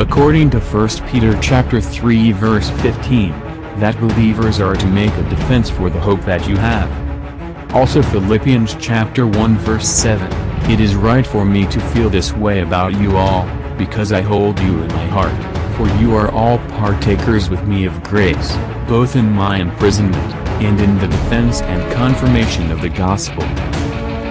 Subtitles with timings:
[0.00, 3.32] according to 1 Peter chapter 3 verse 15,
[3.80, 6.90] that believers are to make a defense for the hope that you have.
[7.74, 10.26] Also Philippians chapter 1 verse 7,
[10.70, 13.44] it is right for me to feel this way about you all,
[13.76, 15.36] because I hold you in my heart,
[15.76, 18.56] for you are all partakers with me of grace,
[18.88, 20.16] both in my imprisonment,
[20.62, 23.42] and in the defense and confirmation of the gospel.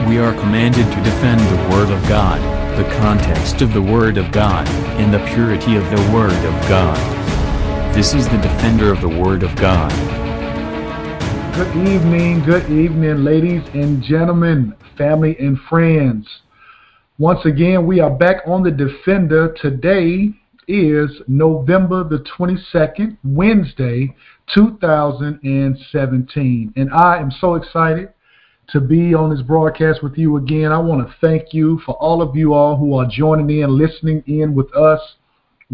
[0.10, 4.32] We are commanded to defend the Word of God, the context of the Word of
[4.32, 4.66] God,
[5.02, 6.98] and the purity of the Word of God.
[7.94, 9.92] This is the defender of the Word of God.
[11.56, 16.26] Good evening, good evening, ladies and gentlemen, family and friends.
[17.18, 19.54] Once again, we are back on the Defender.
[19.62, 20.34] Today
[20.70, 24.16] is November the 22nd, Wednesday,
[24.56, 26.74] 2017.
[26.78, 28.14] And I am so excited
[28.72, 30.72] to be on this broadcast with you again.
[30.72, 34.24] I want to thank you for all of you all who are joining in, listening
[34.28, 35.00] in with us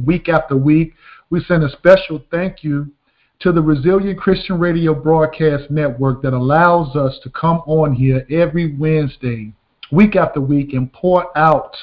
[0.06, 0.94] week after week.
[1.30, 2.92] We send a special thank you
[3.40, 8.76] to the Resilient Christian Radio Broadcast Network that allows us to come on here every
[8.78, 9.52] Wednesday,
[9.92, 11.76] week after week, and pour out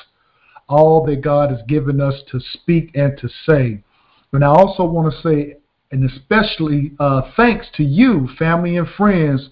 [0.69, 3.83] all that God has given us to speak and to say.
[4.33, 5.57] And I also want to say,
[5.91, 9.51] and especially uh, thanks to you, family and friends,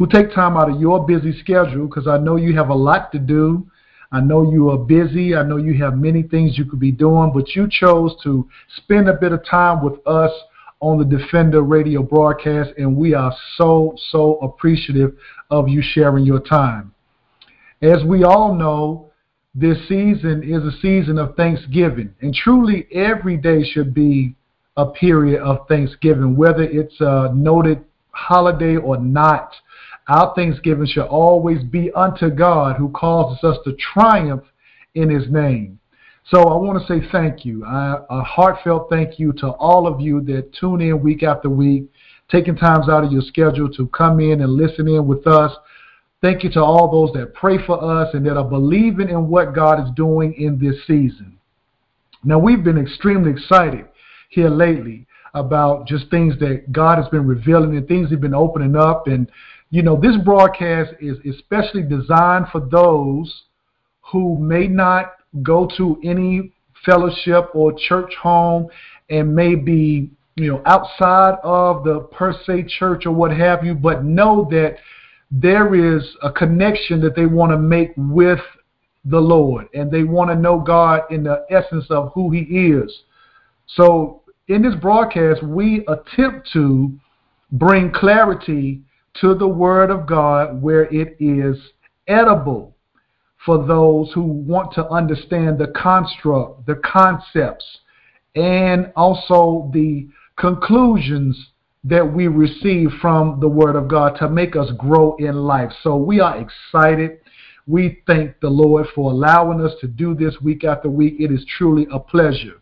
[0.00, 3.12] who take time out of your busy schedule because I know you have a lot
[3.12, 3.70] to do.
[4.10, 5.36] I know you are busy.
[5.36, 9.10] I know you have many things you could be doing, but you chose to spend
[9.10, 10.32] a bit of time with us
[10.80, 15.18] on the Defender radio broadcast, and we are so, so appreciative
[15.50, 16.94] of you sharing your time.
[17.82, 19.10] As we all know,
[19.54, 24.34] this season is a season of Thanksgiving, and truly every day should be
[24.78, 29.54] a period of Thanksgiving, whether it's a noted holiday or not.
[30.10, 34.42] Our thanksgiving shall always be unto God who causes us to triumph
[34.96, 35.78] in his name.
[36.28, 37.64] So I want to say thank you.
[37.64, 41.84] I, a heartfelt thank you to all of you that tune in week after week,
[42.28, 45.52] taking times out of your schedule to come in and listen in with us.
[46.20, 49.54] Thank you to all those that pray for us and that are believing in what
[49.54, 51.38] God is doing in this season.
[52.24, 53.86] Now, we've been extremely excited
[54.28, 58.74] here lately about just things that God has been revealing and things He's been opening
[58.74, 59.06] up.
[59.06, 59.30] And
[59.70, 63.44] you know, this broadcast is especially designed for those
[64.00, 66.52] who may not go to any
[66.84, 68.66] fellowship or church home
[69.10, 73.74] and may be, you know, outside of the per se church or what have you,
[73.74, 74.76] but know that
[75.30, 78.40] there is a connection that they want to make with
[79.04, 83.02] the Lord and they want to know God in the essence of who He is.
[83.66, 86.92] So in this broadcast, we attempt to
[87.52, 88.82] bring clarity
[89.14, 91.56] to the Word of God where it is
[92.06, 92.76] edible
[93.44, 97.64] for those who want to understand the construct, the concepts,
[98.34, 101.50] and also the conclusions
[101.82, 105.72] that we receive from the Word of God to make us grow in life.
[105.82, 107.20] So we are excited.
[107.66, 111.16] We thank the Lord for allowing us to do this week after week.
[111.18, 112.60] It is truly a pleasure.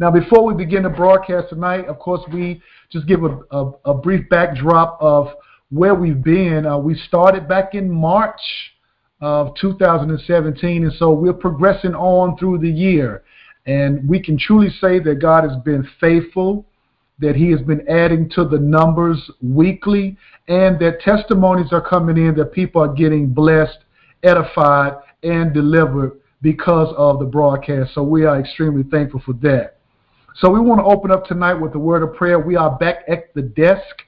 [0.00, 2.60] Now, before we begin the broadcast tonight, of course, we
[2.90, 5.28] just give a, a, a brief backdrop of
[5.70, 6.66] where we've been.
[6.66, 8.40] Uh, we started back in March
[9.20, 13.24] of 2017, and so we're progressing on through the year.
[13.66, 16.66] And we can truly say that God has been faithful,
[17.18, 20.16] that He has been adding to the numbers weekly,
[20.48, 23.78] and that testimonies are coming in that people are getting blessed,
[24.22, 27.94] edified, and delivered because of the broadcast.
[27.94, 29.78] So we are extremely thankful for that.
[30.36, 32.40] So we want to open up tonight with a word of prayer.
[32.40, 34.02] We are back at the desk.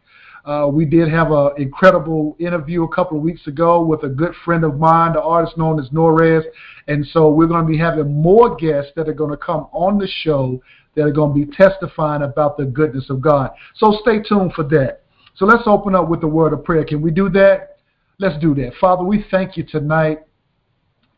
[0.45, 4.35] Uh, we did have an incredible interview a couple of weeks ago with a good
[4.45, 6.43] friend of mine, the artist known as Norez.
[6.89, 9.99] And so we're going to be having more guests that are going to come on
[9.99, 10.61] the show
[10.97, 13.53] that are going to be testifying about the goodness of God.
[13.77, 15.03] So stay tuned for that.
[15.37, 16.85] So let's open up with the word of prayer.
[16.85, 17.79] Can we do that?
[18.19, 18.73] Let's do that.
[18.81, 20.23] Father, we thank you tonight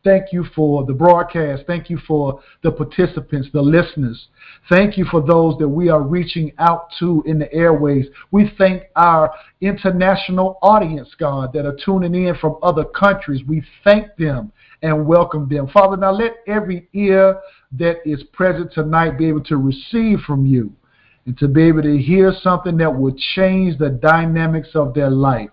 [0.03, 1.63] Thank you for the broadcast.
[1.67, 4.27] Thank you for the participants, the listeners.
[4.69, 8.05] Thank you for those that we are reaching out to in the airways.
[8.31, 13.41] We thank our international audience, God, that are tuning in from other countries.
[13.45, 15.67] We thank them and welcome them.
[15.67, 17.37] Father, now let every ear
[17.73, 20.71] that is present tonight be able to receive from you
[21.25, 25.49] and to be able to hear something that will change the dynamics of their life.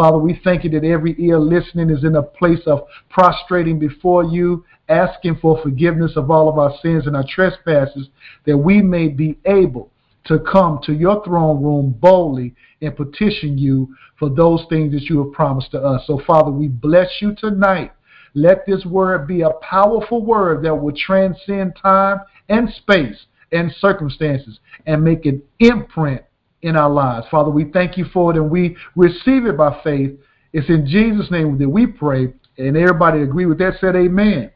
[0.00, 4.24] Father, we thank you that every ear listening is in a place of prostrating before
[4.24, 8.08] you, asking for forgiveness of all of our sins and our trespasses,
[8.46, 9.90] that we may be able
[10.24, 15.22] to come to your throne room boldly and petition you for those things that you
[15.22, 16.02] have promised to us.
[16.06, 17.92] So, Father, we bless you tonight
[18.32, 24.60] Let this word be a powerful word that will transcend time and space and circumstances
[24.86, 26.22] and make an imprint
[26.62, 27.26] in our lives.
[27.30, 30.12] Father, we thank you for it and we receive it by faith.
[30.52, 32.32] It's in Jesus' name that we pray.
[32.58, 34.50] And everybody agree with that, said amen.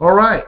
[0.00, 0.44] All right.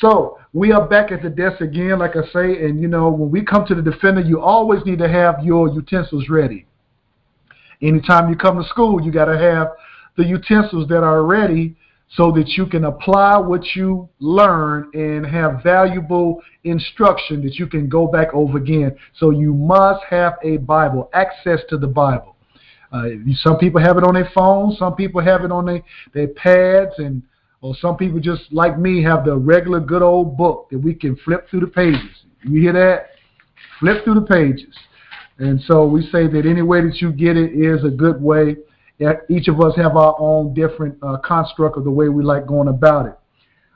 [0.00, 3.30] So we are back at the desk again, like I say, and you know, when
[3.30, 6.66] we come to the defender, you always need to have your utensils ready.
[7.80, 9.68] Anytime you come to school, you got to have
[10.16, 11.76] the utensils that are ready
[12.10, 17.88] so that you can apply what you learn and have valuable instruction that you can
[17.88, 18.96] go back over again.
[19.16, 22.36] So you must have a Bible, access to the Bible.
[22.90, 23.08] Uh,
[23.42, 25.82] some people have it on their phones, some people have it on their,
[26.14, 27.22] their pads, and
[27.60, 31.16] or some people just like me have the regular good old book that we can
[31.16, 32.24] flip through the pages.
[32.44, 33.10] You hear that?
[33.80, 34.74] Flip through the pages.
[35.38, 38.56] And so we say that any way that you get it is a good way.
[39.28, 42.68] Each of us have our own different uh, construct of the way we like going
[42.68, 43.18] about it.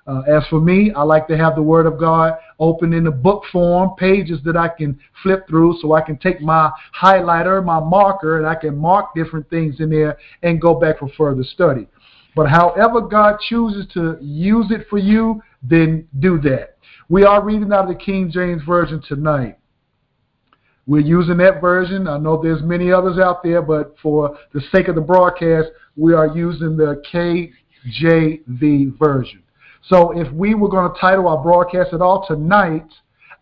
[0.05, 3.11] Uh, as for me, I like to have the Word of God open in the
[3.11, 7.79] book form, pages that I can flip through so I can take my highlighter, my
[7.79, 11.87] marker, and I can mark different things in there and go back for further study.
[12.35, 16.79] But however God chooses to use it for you, then do that.
[17.09, 19.59] We are reading out of the King James Version tonight.
[20.87, 22.09] We're using that version.
[22.09, 26.13] I know there's many others out there, but for the sake of the broadcast, we
[26.13, 29.43] are using the KJV version.
[29.89, 32.87] So if we were going to title our broadcast at all tonight,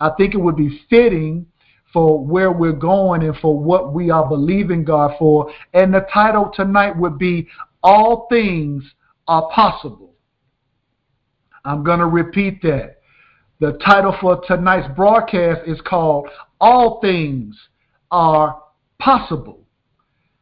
[0.01, 1.47] I think it would be fitting
[1.93, 5.51] for where we're going and for what we are believing God for.
[5.75, 7.49] And the title tonight would be
[7.83, 8.85] All Things
[9.29, 10.15] Are Possible.
[11.65, 13.01] I'm going to repeat that.
[13.61, 16.29] The title for tonight's broadcast is called
[16.61, 17.57] All Things
[18.11, 18.63] Are
[18.99, 19.61] Possible.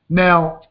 [0.09, 0.63] Now,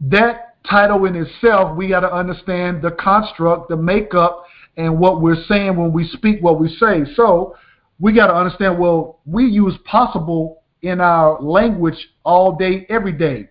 [0.00, 4.44] that title in itself, we got to understand the construct, the makeup,
[4.76, 7.04] and what we're saying when we speak what we say.
[7.14, 7.56] So,
[8.00, 13.48] we got to understand well, we use possible in our language all day, every day.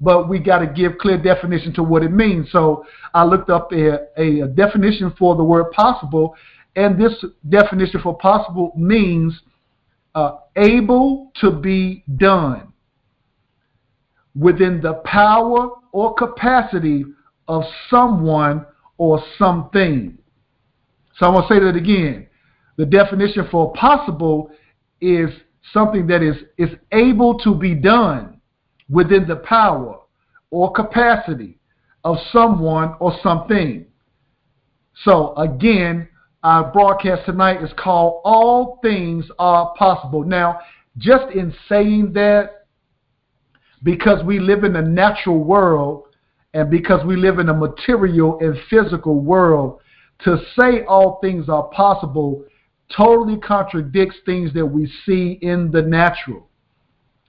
[0.00, 2.50] But we got to give clear definition to what it means.
[2.50, 6.34] So I looked up a, a, definition for the word possible,
[6.74, 7.12] and this
[7.50, 9.38] definition for possible means
[10.14, 12.72] uh, able to be done
[14.34, 17.04] within the power or capacity
[17.48, 18.64] of someone
[18.96, 20.16] or something.
[21.16, 22.26] So I'm going to say that again.
[22.76, 24.50] The definition for possible
[25.00, 25.30] is
[25.72, 28.40] something that is, is able to be done
[28.88, 29.98] within the power
[30.50, 31.58] or capacity
[32.04, 33.86] of someone or something.
[35.04, 36.08] So again,
[36.42, 40.24] our broadcast tonight is called All Things Are Possible.
[40.24, 40.60] Now,
[40.96, 42.66] just in saying that,
[43.82, 46.04] because we live in a natural world
[46.54, 49.80] and because we live in a material and physical world,
[50.24, 52.44] to say all things are possible
[52.94, 56.49] totally contradicts things that we see in the natural.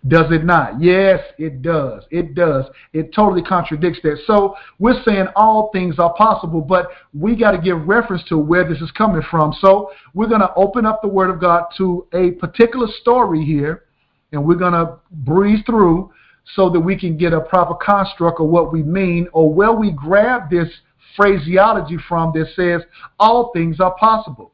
[0.07, 0.81] Does it not?
[0.81, 2.05] Yes, it does.
[2.09, 2.65] It does.
[2.91, 4.17] It totally contradicts that.
[4.25, 8.67] So we're saying all things are possible, but we got to give reference to where
[8.67, 9.53] this is coming from.
[9.61, 13.83] So we're going to open up the Word of God to a particular story here,
[14.31, 16.11] and we're going to breeze through
[16.55, 19.91] so that we can get a proper construct of what we mean or where we
[19.91, 20.67] grab this
[21.15, 22.81] phraseology from that says
[23.19, 24.50] all things are possible.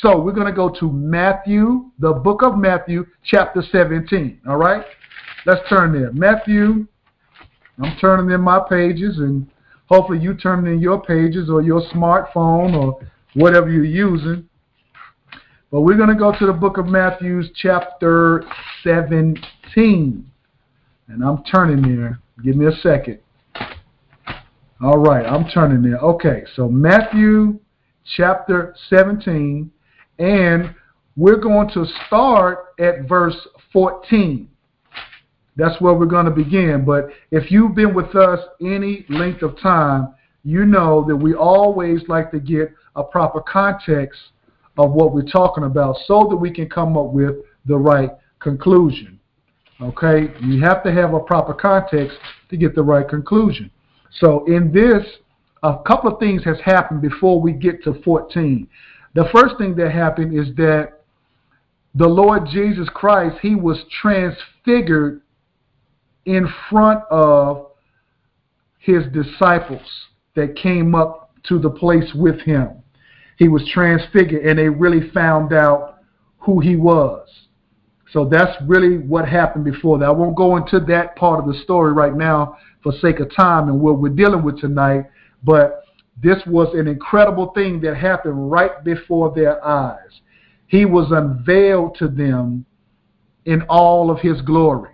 [0.00, 4.42] So we're going to go to Matthew, the book of Matthew, chapter 17.
[4.46, 4.84] All right?
[5.46, 6.12] Let's turn there.
[6.12, 6.86] Matthew,
[7.82, 9.46] I'm turning in my pages, and
[9.86, 13.00] hopefully you turn in your pages or your smartphone or
[13.34, 14.46] whatever you're using.
[15.70, 18.44] But we're going to go to the book of Matthew, chapter
[18.84, 20.30] 17.
[21.08, 22.20] And I'm turning there.
[22.44, 23.20] Give me a second.
[24.82, 25.98] All right, I'm turning there.
[26.00, 27.60] Okay, so Matthew
[28.04, 29.70] chapter 17
[30.18, 30.74] and
[31.16, 33.36] we're going to start at verse
[33.72, 34.48] 14.
[35.56, 36.84] That's where we're going to begin.
[36.84, 42.02] But if you've been with us any length of time, you know that we always
[42.08, 44.18] like to get a proper context
[44.78, 49.18] of what we're talking about so that we can come up with the right conclusion.
[49.80, 50.32] Okay?
[50.42, 52.18] You have to have a proper context
[52.50, 53.70] to get the right conclusion.
[54.20, 55.04] So in this,
[55.62, 58.68] a couple of things has happened before we get to 14.
[59.16, 61.00] The first thing that happened is that
[61.94, 65.22] the Lord Jesus Christ, he was transfigured
[66.26, 67.68] in front of
[68.78, 69.80] his disciples
[70.34, 72.82] that came up to the place with him.
[73.38, 76.00] He was transfigured and they really found out
[76.40, 77.26] who he was.
[78.12, 80.04] So that's really what happened before that.
[80.04, 83.70] I won't go into that part of the story right now for sake of time
[83.70, 85.06] and what we're dealing with tonight,
[85.42, 85.85] but
[86.22, 90.20] this was an incredible thing that happened right before their eyes.
[90.66, 92.64] He was unveiled to them
[93.44, 94.90] in all of his glory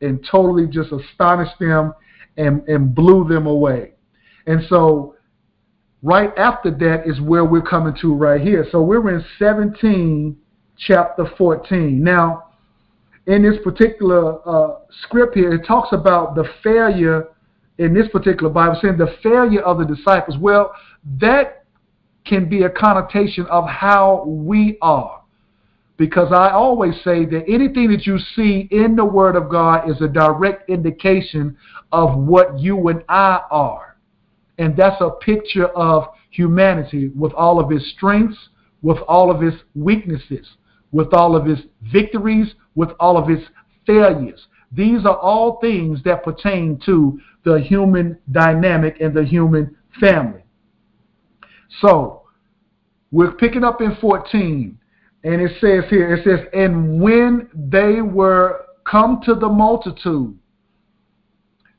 [0.00, 1.92] and totally just astonished them
[2.36, 3.92] and, and blew them away.
[4.46, 5.16] And so,
[6.02, 8.64] right after that is where we're coming to right here.
[8.70, 10.36] So, we're in 17,
[10.78, 12.02] chapter 14.
[12.02, 12.44] Now,
[13.26, 17.28] in this particular uh, script here, it talks about the failure
[17.78, 20.36] in this particular Bible, saying the failure of the disciples.
[20.36, 20.72] Well,
[21.20, 21.64] that
[22.24, 25.22] can be a connotation of how we are.
[25.96, 30.00] Because I always say that anything that you see in the Word of God is
[30.00, 31.56] a direct indication
[31.90, 33.96] of what you and I are.
[34.58, 38.38] And that's a picture of humanity with all of its strengths,
[38.82, 40.46] with all of its weaknesses,
[40.92, 43.44] with all of its victories, with all of its
[43.86, 44.46] failures.
[44.70, 50.42] These are all things that pertain to the human dynamic and the human family.
[51.80, 52.22] So,
[53.10, 54.78] we're picking up in 14,
[55.24, 60.38] and it says here, it says, And when they were come to the multitude,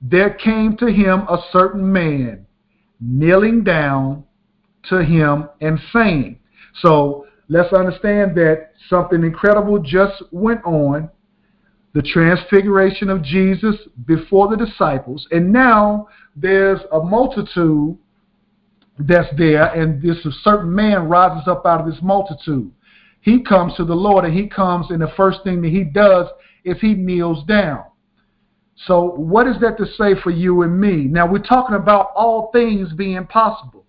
[0.02, 2.46] there came to him a certain man,
[3.00, 4.24] kneeling down
[4.90, 6.40] to him and saying,
[6.82, 11.10] So, let's understand that something incredible just went on
[11.94, 17.98] the transfiguration of Jesus before the disciples, and now there's a multitude
[19.00, 22.72] that's there, and this certain man rises up out of this multitude.
[23.22, 26.28] He comes to the Lord, and he comes, and the first thing that he does
[26.64, 27.84] is he kneels down.
[28.86, 31.06] So, what is that to say for you and me?
[31.06, 33.86] Now, we're talking about all things being possible.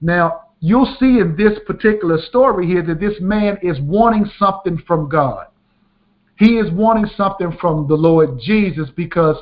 [0.00, 5.08] Now, you'll see in this particular story here that this man is wanting something from
[5.08, 5.46] God.
[6.36, 9.36] He is wanting something from the Lord Jesus because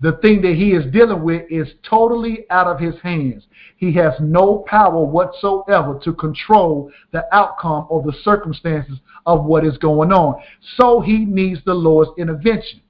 [0.00, 3.44] the thing that he is dealing with is totally out of his hands.
[3.76, 9.76] He has no power whatsoever to control the outcome or the circumstances of what is
[9.78, 10.40] going on.
[10.76, 12.80] So he needs the Lord's intervention.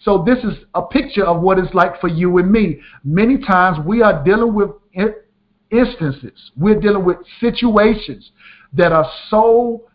[0.00, 2.80] So this is a picture of what it's like for you and me.
[3.02, 4.70] Many times we are dealing with
[5.72, 8.30] instances, we're dealing with situations
[8.72, 9.88] that are so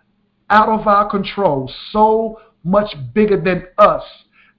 [0.49, 4.03] out of our control, so much bigger than us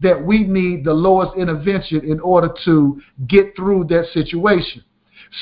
[0.00, 4.82] that we need the Lord's intervention in order to get through that situation.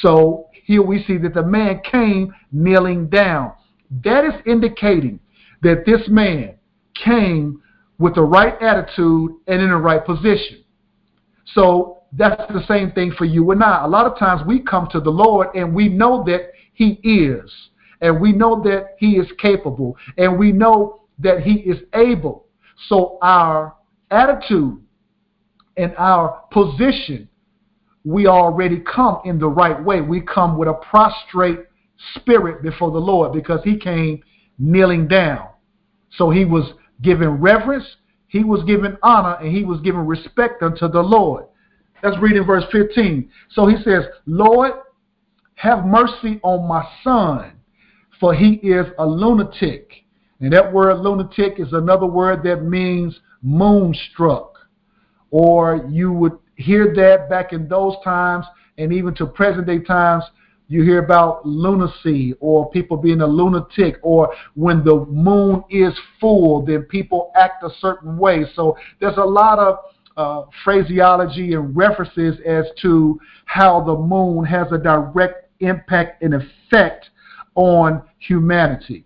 [0.03, 3.53] So here we see that the man came kneeling down.
[4.05, 5.19] That is indicating
[5.63, 6.55] that this man
[6.95, 7.63] came
[7.99, 10.63] with the right attitude and in the right position.
[11.55, 13.85] So that's the same thing for you and I.
[13.85, 17.51] A lot of times we come to the Lord and we know that He is,
[18.01, 22.47] and we know that He is capable, and we know that He is able.
[22.89, 23.75] So our
[24.11, 24.81] attitude
[25.77, 27.29] and our position,
[28.05, 30.01] we already come in the right way.
[30.01, 31.61] We come with a prostrate
[32.15, 34.23] spirit before the Lord because he came
[34.59, 35.49] kneeling down.
[36.17, 36.73] So he was
[37.03, 37.85] given reverence,
[38.29, 41.45] he was given honor, and he was given respect unto the Lord.
[42.03, 43.31] Let's read in verse 15.
[43.51, 44.73] So he says, Lord,
[45.57, 47.53] have mercy on my son,
[48.19, 50.05] for he is a lunatic
[50.41, 54.59] and that word lunatic is another word that means moonstruck.
[55.31, 58.47] Or you would hear that back in those times,
[58.79, 60.25] and even to present day times,
[60.69, 66.65] you hear about lunacy or people being a lunatic, or when the moon is full,
[66.65, 68.45] then people act a certain way.
[68.55, 69.79] So there's a lot of
[70.17, 77.11] uh, phraseology and references as to how the moon has a direct impact and effect
[77.57, 79.05] on humanity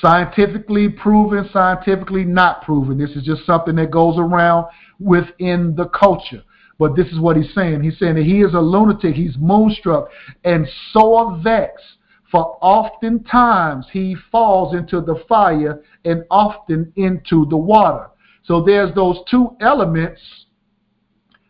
[0.00, 2.98] scientifically proven, scientifically not proven.
[2.98, 4.66] This is just something that goes around
[4.98, 6.42] within the culture.
[6.78, 7.82] But this is what he's saying.
[7.82, 10.08] He's saying that he is a lunatic, he's moonstruck,
[10.44, 11.84] and so vexed,
[12.30, 18.06] for oftentimes he falls into the fire and often into the water.
[18.44, 20.20] So there's those two elements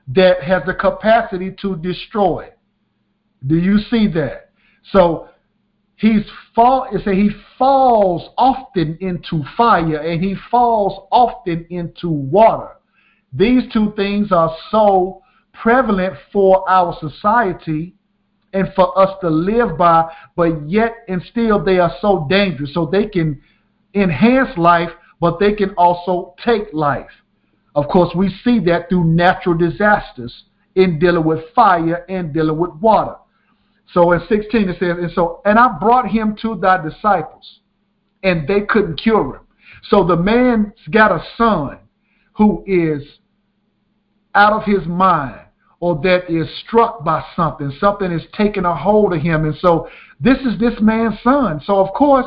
[0.09, 2.49] that has the capacity to destroy.
[3.47, 4.50] Do you see that?
[4.92, 5.28] So
[6.00, 12.71] he's fall it say he falls often into fire and he falls often into water.
[13.33, 17.95] These two things are so prevalent for our society
[18.52, 22.75] and for us to live by but yet and still they are so dangerous.
[22.75, 23.40] So they can
[23.95, 24.90] enhance life
[25.21, 27.11] but they can also take life.
[27.75, 32.71] Of course we see that through natural disasters in dealing with fire and dealing with
[32.80, 33.16] water
[33.92, 37.61] so in 16 it says, and so and I brought him to thy disciples,
[38.23, 39.42] and they couldn't cure him.
[39.85, 41.78] So the man's got a son
[42.35, 43.02] who is
[44.35, 45.40] out of his mind,
[45.80, 47.73] or that is struck by something.
[47.80, 49.44] Something is taking a hold of him.
[49.44, 49.88] And so
[50.20, 51.61] this is this man's son.
[51.64, 52.26] So, of course,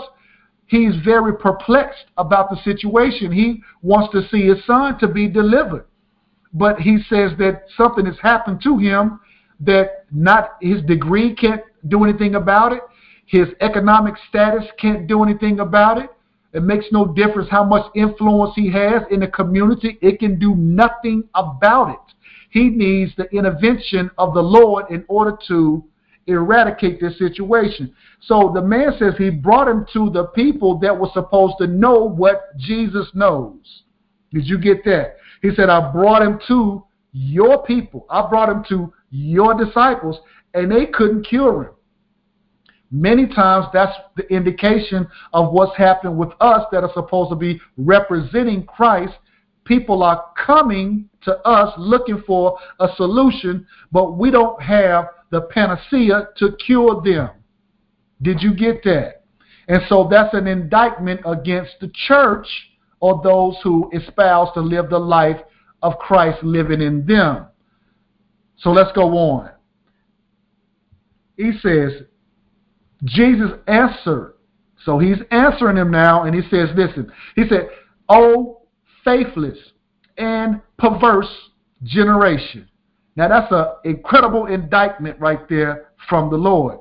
[0.65, 3.31] he's very perplexed about the situation.
[3.31, 5.85] He wants to see his son to be delivered.
[6.53, 9.19] But he says that something has happened to him
[9.61, 12.81] that not his degree can't do anything about it.
[13.25, 16.09] His economic status can't do anything about it.
[16.53, 19.97] It makes no difference how much influence he has in the community.
[20.01, 22.13] It can do nothing about it.
[22.51, 25.83] He needs the intervention of the Lord in order to
[26.27, 27.93] eradicate this situation.
[28.21, 32.07] So the man says he brought him to the people that were supposed to know
[32.07, 33.83] what Jesus knows.
[34.31, 35.17] Did you get that?
[35.41, 38.05] He said, I brought him to your people.
[38.09, 40.19] I brought him to your disciples,
[40.55, 41.73] and they couldn't cure him.
[42.91, 47.61] Many times that's the indication of what's happening with us that are supposed to be
[47.77, 49.13] representing Christ.
[49.65, 56.29] People are coming to us looking for a solution, but we don't have the panacea
[56.37, 57.29] to cure them.
[58.21, 59.25] Did you get that?
[59.67, 62.47] And so that's an indictment against the church
[62.99, 65.39] or those who espouse to live the life
[65.81, 67.47] of Christ living in them.
[68.57, 69.51] So let's go on.
[71.37, 72.03] He says,
[73.03, 74.35] Jesus answered.
[74.85, 77.69] So he's answering him now, and he says, Listen, he said,
[78.09, 78.61] Oh,
[79.03, 79.57] faithless
[80.17, 81.31] and perverse
[81.83, 82.67] generation.
[83.15, 86.79] Now that's an incredible indictment right there from the Lord.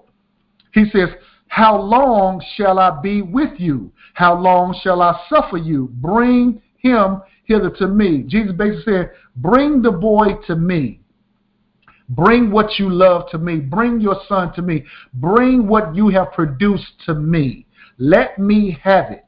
[0.75, 1.11] He says,
[1.49, 3.93] How long shall I be with you?
[4.15, 5.89] How long shall I suffer you?
[5.95, 8.25] Bring him hither to me.
[8.27, 11.02] Jesus basically said, Bring the boy to me.
[12.13, 13.57] Bring what you love to me.
[13.57, 14.85] Bring your son to me.
[15.15, 17.67] Bring what you have produced to me.
[17.99, 19.25] Let me have it.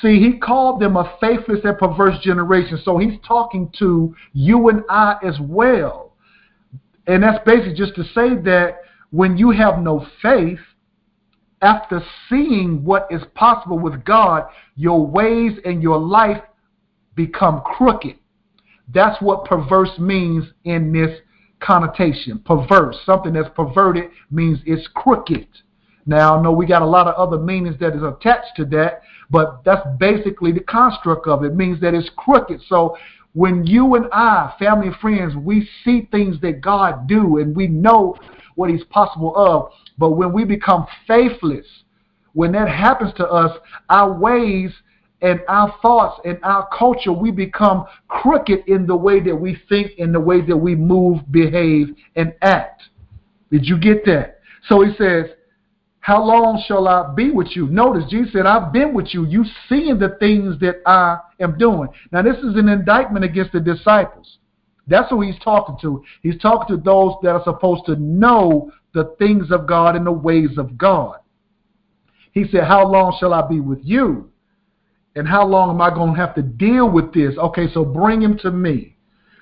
[0.00, 2.80] See, he called them a faithless and perverse generation.
[2.84, 6.12] So he's talking to you and I as well.
[7.06, 10.60] And that's basically just to say that when you have no faith,
[11.62, 16.42] after seeing what is possible with God, your ways and your life
[17.14, 18.16] become crooked.
[18.92, 21.20] That's what perverse means in this
[21.62, 22.38] connotation.
[22.40, 25.46] Perverse, something that's perverted means it's crooked.
[26.04, 29.02] Now, I know we got a lot of other meanings that is attached to that,
[29.30, 31.48] but that's basically the construct of it.
[31.48, 32.60] it means that it's crooked.
[32.68, 32.96] So
[33.34, 37.68] when you and I, family and friends, we see things that God do and we
[37.68, 38.16] know
[38.56, 41.66] what he's possible of, but when we become faithless,
[42.34, 43.56] when that happens to us,
[43.88, 44.72] our ways
[45.22, 49.92] and our thoughts and our culture, we become crooked in the way that we think,
[49.98, 52.82] in the way that we move, behave, and act.
[53.50, 54.40] Did you get that?
[54.68, 55.26] So he says,
[56.00, 57.68] How long shall I be with you?
[57.68, 59.24] Notice Jesus said, I've been with you.
[59.24, 61.88] You've seen the things that I am doing.
[62.10, 64.38] Now, this is an indictment against the disciples.
[64.88, 66.02] That's who he's talking to.
[66.22, 70.12] He's talking to those that are supposed to know the things of God and the
[70.12, 71.20] ways of God.
[72.32, 74.31] He said, How long shall I be with you?
[75.14, 77.36] And how long am I going to have to deal with this?
[77.36, 78.96] Okay, so bring him to me.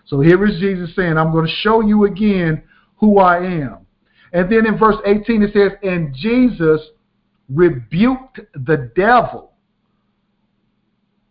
[0.06, 2.62] So here is Jesus saying, I'm going to show you again
[2.96, 3.86] who I am.
[4.32, 6.80] And then in verse 18 it says, And Jesus
[7.48, 9.52] rebuked the devil,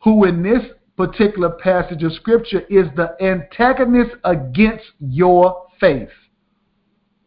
[0.04, 0.64] who in this
[0.96, 6.10] particular passage of scripture is the antagonist against your faith.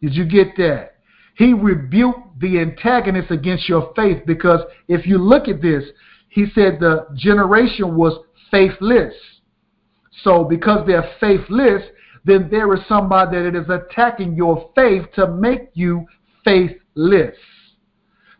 [0.01, 0.97] Did you get that?
[1.35, 5.83] He rebuked the antagonist against your faith because if you look at this,
[6.33, 8.17] he said the generation was
[8.49, 9.13] faithless.
[10.23, 11.83] So because they're faithless,
[12.25, 16.07] then there is somebody that is attacking your faith to make you
[16.43, 17.35] faithless.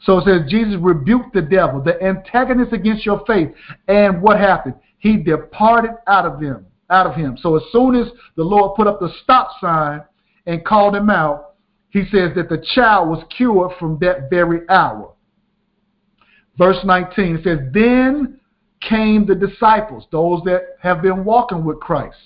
[0.01, 3.49] So it says Jesus rebuked the devil, the antagonist against your faith.
[3.87, 4.73] And what happened?
[4.97, 7.37] He departed out of them, out of him.
[7.39, 10.01] So as soon as the Lord put up the stop sign
[10.47, 11.53] and called him out,
[11.89, 15.12] he says that the child was cured from that very hour.
[16.57, 18.39] Verse 19 it says, Then
[18.81, 22.17] came the disciples, those that have been walking with Christ.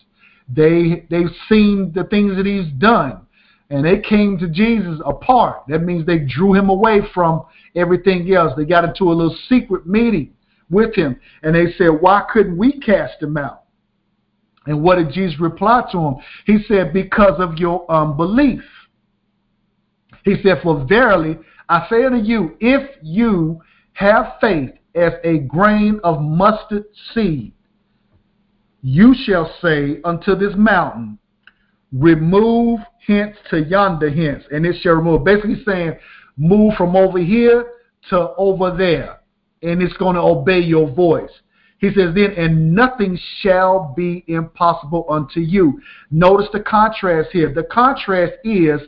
[0.49, 3.21] They they've seen the things that he's done.
[3.69, 5.63] And they came to Jesus apart.
[5.67, 8.53] That means they drew him away from everything else.
[8.55, 10.33] They got into a little secret meeting
[10.69, 11.19] with him.
[11.43, 13.63] And they said, Why couldn't we cast him out?
[14.65, 16.15] And what did Jesus reply to him?
[16.45, 18.63] He said, Because of your unbelief.
[20.23, 21.37] He said, For verily
[21.67, 23.61] I say unto you, if you
[23.97, 27.51] have faith as a grain of mustard seed,
[28.83, 31.17] you shall say unto this mountain,
[31.91, 35.23] remove hence to yonder hence, and it shall remove.
[35.23, 35.93] Basically saying,
[36.37, 37.71] move from over here
[38.11, 39.21] to over there,
[39.63, 41.31] and it's going to obey your voice.
[41.79, 45.81] He says then, and nothing shall be impossible unto you.
[46.11, 47.51] Notice the contrast here.
[47.51, 48.79] The contrast is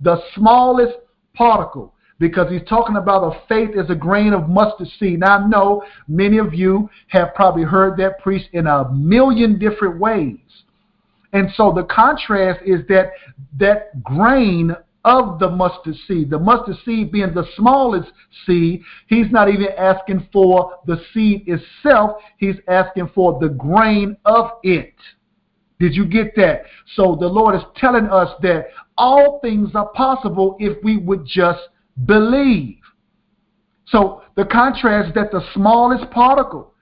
[0.00, 0.94] the smallest
[1.34, 5.20] particle because he's talking about a faith as a grain of mustard seed.
[5.20, 9.98] Now, I know many of you have probably heard that preached in a million different
[9.98, 10.38] ways.
[11.32, 13.12] And so the contrast is that
[13.58, 18.10] that grain of the mustard seed, the mustard seed being the smallest
[18.46, 24.52] seed, he's not even asking for the seed itself, he's asking for the grain of
[24.62, 24.94] it.
[25.80, 26.62] Did you get that?
[26.94, 31.60] So the Lord is telling us that all things are possible if we would just
[32.04, 32.78] believe.
[33.86, 36.72] So the contrast that the smallest particle,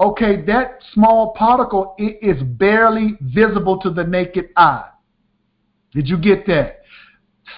[0.00, 4.88] okay, that small particle is barely visible to the naked eye.
[5.92, 6.82] Did you get that?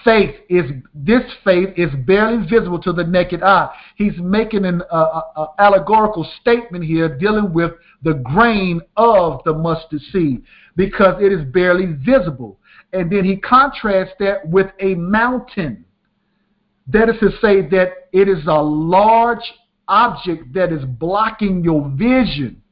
[0.05, 3.75] Faith is this faith is barely visible to the naked eye.
[3.97, 10.03] He's making an uh, uh, allegorical statement here dealing with the grain of the mustard
[10.13, 10.45] seed
[10.77, 12.61] because it is barely visible.
[12.93, 15.85] And then he contrasts that with a mountain.
[16.89, 19.45] That is to say that it is a large
[19.89, 22.63] object that is blocking your vision.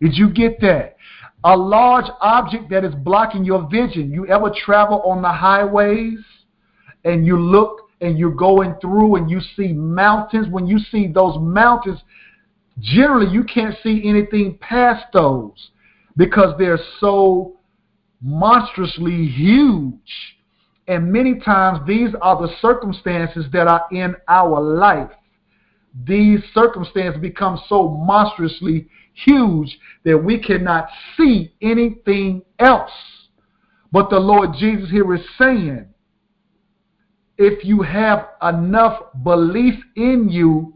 [0.00, 0.96] Did you get that?
[1.44, 4.10] A large object that is blocking your vision.
[4.10, 6.18] You ever travel on the highways
[7.04, 10.48] and you look and you're going through and you see mountains?
[10.50, 12.00] When you see those mountains,
[12.80, 15.70] generally you can't see anything past those
[16.16, 17.56] because they're so
[18.20, 20.35] monstrously huge.
[20.88, 25.10] And many times these are the circumstances that are in our life.
[26.04, 32.92] These circumstances become so monstrously huge that we cannot see anything else.
[33.90, 35.86] But the Lord Jesus here is saying,
[37.38, 40.74] if you have enough belief in you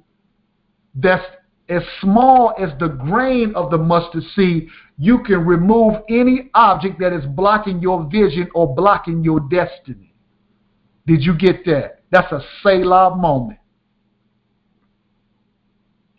[0.94, 1.24] that's
[1.70, 7.12] as small as the grain of the mustard seed, you can remove any object that
[7.12, 10.12] is blocking your vision or blocking your destiny.
[11.06, 12.02] Did you get that?
[12.10, 13.60] That's a Selah moment.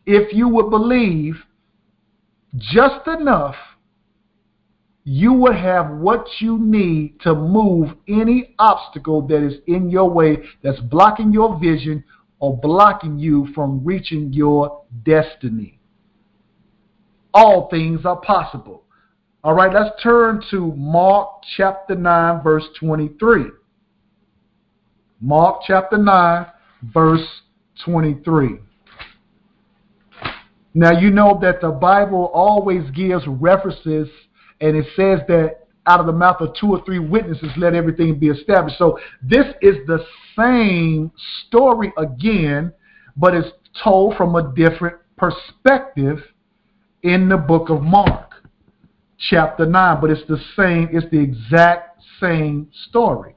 [0.06, 1.36] If you would believe
[2.58, 3.56] just enough,
[5.04, 10.38] you would have what you need to move any obstacle that is in your way
[10.64, 12.04] that's blocking your vision
[12.42, 15.80] or blocking you from reaching your destiny.
[17.34, 18.84] All things are possible.
[19.44, 23.46] All right, let's turn to Mark chapter 9, verse 23.
[25.22, 26.48] Mark chapter 9,
[26.94, 27.26] verse
[27.86, 28.58] 23.
[30.74, 34.08] Now, you know that the Bible always gives references,
[34.62, 38.20] and it says that out of the mouth of two or three witnesses, let everything
[38.20, 38.78] be established.
[38.78, 40.04] So this is the
[40.38, 41.12] same
[41.48, 42.72] story again,
[43.18, 43.50] but it's
[43.84, 46.20] told from a different perspective
[47.04, 48.34] in the book of Mark,
[49.18, 50.02] chapter 9.
[50.02, 53.36] But it's the same, it's the exact same story,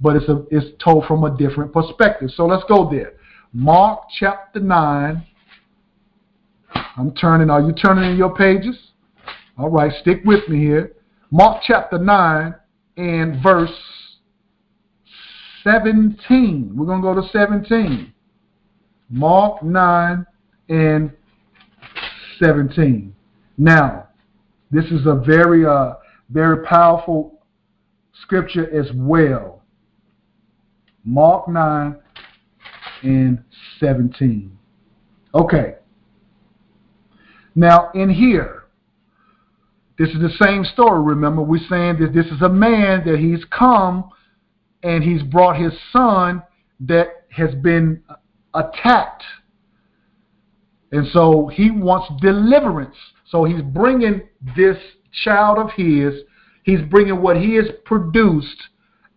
[0.00, 2.30] but it's, a, it's told from a different perspective.
[2.34, 3.12] So let's go there.
[3.52, 5.24] Mark chapter 9.
[6.96, 7.50] I'm turning.
[7.50, 8.76] Are you turning in your pages?
[9.56, 10.92] All right, stick with me here.
[11.30, 12.54] Mark chapter 9
[12.96, 13.70] and verse
[15.62, 16.72] 17.
[16.74, 18.12] We're going to go to 17.
[19.10, 20.26] Mark 9
[20.70, 21.12] and
[22.42, 23.14] 17.
[23.58, 24.08] Now,
[24.70, 25.94] this is a very, uh,
[26.30, 27.42] very powerful
[28.22, 29.62] scripture as well.
[31.04, 31.96] Mark 9
[33.02, 33.44] and
[33.80, 34.56] 17.
[35.34, 35.74] Okay.
[37.54, 38.67] Now, in here,
[39.98, 41.42] this is the same story, remember.
[41.42, 44.10] We're saying that this is a man that he's come
[44.82, 46.42] and he's brought his son
[46.80, 48.02] that has been
[48.54, 49.24] attacked.
[50.92, 52.94] And so he wants deliverance.
[53.26, 54.22] So he's bringing
[54.56, 54.78] this
[55.24, 56.14] child of his,
[56.62, 58.68] he's bringing what he has produced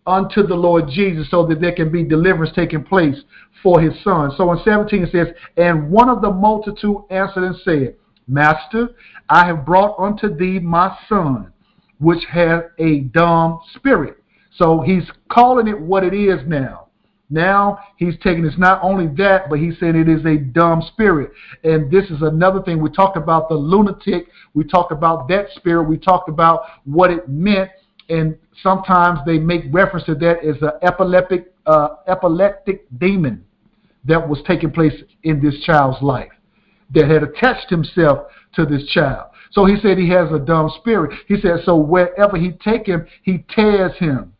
[0.04, 3.16] unto the Lord Jesus so that there can be deliverance taking place
[3.62, 4.32] for his son.
[4.36, 7.94] So in 17 it says, And one of the multitude answered and said,
[8.28, 8.90] Master,
[9.28, 11.52] I have brought unto thee my son,
[11.98, 14.16] which hath a dumb spirit.
[14.56, 16.88] So he's calling it what it is now.
[17.30, 21.30] Now he's taking it's not only that, but he's saying it is a dumb spirit.
[21.64, 22.80] And this is another thing.
[22.80, 24.26] We talked about the lunatic.
[24.52, 25.84] We talked about that spirit.
[25.84, 27.70] We talked about what it meant.
[28.10, 33.46] And sometimes they make reference to that as an epileptic, uh, epileptic demon
[34.04, 36.32] that was taking place in this child's life
[36.94, 39.30] that had attached himself to this child.
[39.52, 41.12] So he said he has a dumb spirit.
[41.28, 44.32] He said, so wherever he take him, he tears him.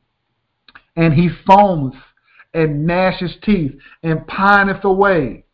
[0.96, 1.94] And he foams
[2.54, 5.44] and gnashes teeth and pineth away.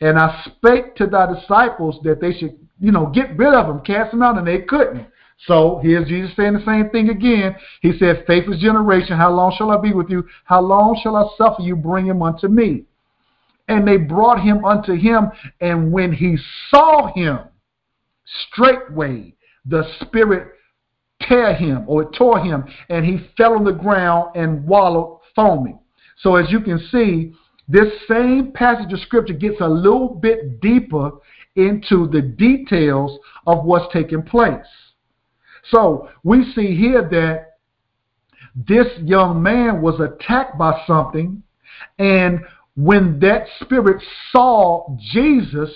[0.00, 3.80] And I spake to thy disciples that they should, you know, get rid of him,
[3.80, 5.06] cast him out, and they couldn't.
[5.46, 7.56] So here's Jesus saying the same thing again.
[7.80, 10.24] He said, Faithless generation, how long shall I be with you?
[10.44, 11.76] How long shall I suffer you?
[11.76, 12.84] Bring him unto me.
[13.68, 16.36] And they brought him unto him, and when he
[16.70, 17.40] saw him,
[18.50, 19.34] straightway
[19.66, 20.52] the Spirit
[21.22, 25.78] tear him or it tore him, and he fell on the ground and wallowed foaming.
[26.18, 27.34] So as you can see,
[27.68, 31.10] this same passage of scripture gets a little bit deeper
[31.56, 34.64] into the details of what's taking place.
[35.70, 37.58] So we see here that
[38.54, 41.42] this young man was attacked by something,
[41.98, 42.40] and
[42.78, 45.68] when that spirit saw Jesus,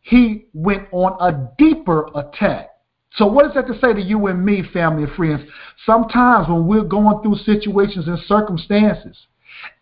[0.00, 2.70] he went on a deeper attack.
[3.16, 5.42] So, what is that to say to you and me, family and friends?
[5.84, 9.18] Sometimes when we're going through situations and circumstances,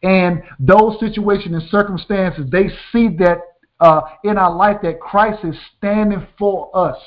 [0.03, 3.39] and those situations and circumstances, they see that
[3.79, 6.99] uh, in our life that Christ is standing for us.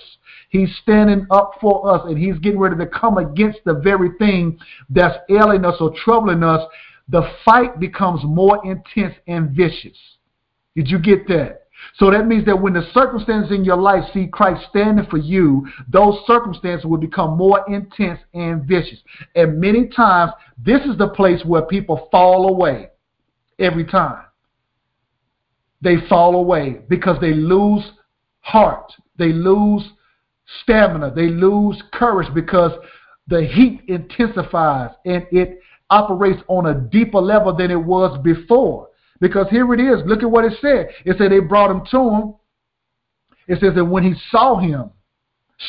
[0.49, 4.59] He's standing up for us, and He's getting ready to come against the very thing
[4.89, 6.61] that's ailing us or troubling us.
[7.09, 9.97] The fight becomes more intense and vicious.
[10.75, 11.63] Did you get that?
[11.95, 15.67] So that means that when the circumstances in your life see Christ standing for you,
[15.91, 18.99] those circumstances will become more intense and vicious.
[19.35, 22.89] And many times, this is the place where people fall away
[23.59, 24.23] every time.
[25.81, 27.83] They fall away because they lose
[28.39, 29.83] heart, they lose
[30.61, 32.71] stamina, they lose courage because
[33.27, 35.59] the heat intensifies and it
[35.93, 38.89] operates on a deeper level than it was before.
[39.19, 40.05] Because here it is.
[40.07, 40.89] Look at what it said.
[41.05, 42.33] It said they brought him to him.
[43.47, 44.89] It says that when he saw him,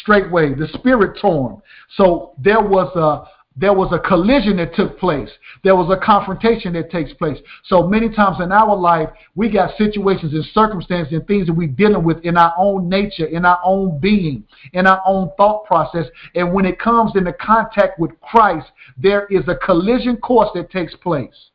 [0.01, 1.63] straightway the spirit tore him.
[1.97, 5.31] So there was a there was a collision that took place.
[5.63, 7.39] There was a confrontation that takes place.
[7.65, 11.69] So many times in our life, we got situations and circumstances and things that we're
[11.69, 16.07] dealing with in our own nature, in our own being, in our own thought process.
[16.35, 18.67] And when it comes into contact with Christ,
[18.99, 21.51] there is a collision course that takes place.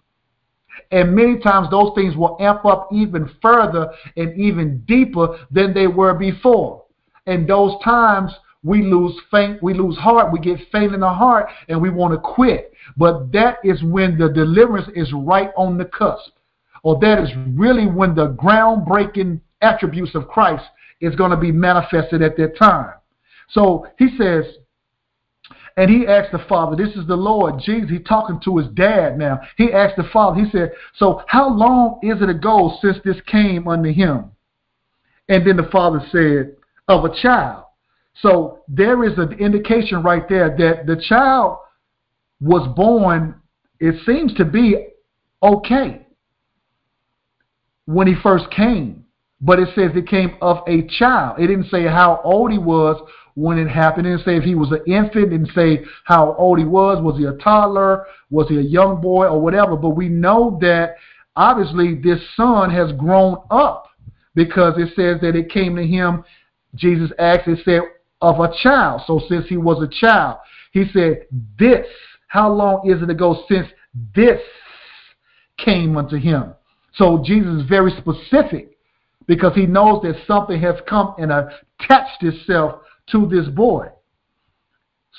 [0.92, 5.88] And many times those things will amp up even further and even deeper than they
[5.88, 6.84] were before.
[7.26, 8.32] And those times
[8.64, 12.14] we lose faint, we lose heart, we get faint in the heart, and we want
[12.14, 12.74] to quit.
[12.98, 16.34] But that is when the deliverance is right on the cusp.
[16.84, 20.66] Or that is really when the groundbreaking attributes of Christ
[21.02, 22.94] is going to be manifested at that time.
[23.50, 24.46] So he says,
[25.78, 27.90] and he asked the father, this is the Lord Jesus.
[27.90, 29.40] He's talking to his dad now.
[29.56, 33.68] He asked the father, he said, So how long is it ago since this came
[33.68, 34.32] unto him?
[35.30, 36.58] And then the father said,
[36.90, 37.64] Of a child.
[38.22, 41.58] So there is an indication right there that the child
[42.42, 43.36] was born,
[43.80, 44.88] it seems to be
[45.42, 46.06] okay
[47.86, 49.06] when he first came.
[49.42, 51.40] But it says it came of a child.
[51.40, 53.02] It didn't say how old he was
[53.36, 54.06] when it happened.
[54.06, 55.28] It didn't say if he was an infant.
[55.28, 57.02] It didn't say how old he was.
[57.02, 58.06] Was he a toddler?
[58.30, 59.78] Was he a young boy or whatever?
[59.78, 60.96] But we know that
[61.38, 63.88] obviously this son has grown up
[64.36, 66.26] because it says that it came to him.
[66.76, 67.82] Jesus asked, it said,
[68.22, 69.02] of a child.
[69.08, 70.38] So since he was a child,
[70.72, 71.26] he said,
[71.58, 71.86] This,
[72.28, 73.68] how long is it ago since
[74.16, 74.42] this
[75.58, 76.54] came unto him?
[76.94, 78.78] So Jesus is very specific
[79.28, 83.88] because he knows that something has come and attached itself to this boy.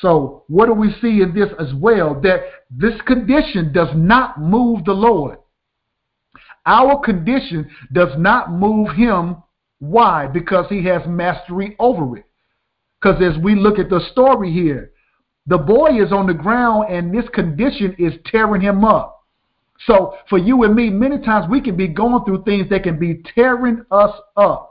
[0.01, 2.19] So, what do we see in this as well?
[2.21, 5.39] That this condition does not move the Lord.
[6.65, 9.43] Our condition does not move him.
[9.79, 10.27] Why?
[10.27, 12.25] Because he has mastery over it.
[13.01, 14.93] Because as we look at the story here,
[15.47, 19.25] the boy is on the ground and this condition is tearing him up.
[19.87, 22.99] So for you and me, many times we can be going through things that can
[22.99, 24.67] be tearing us up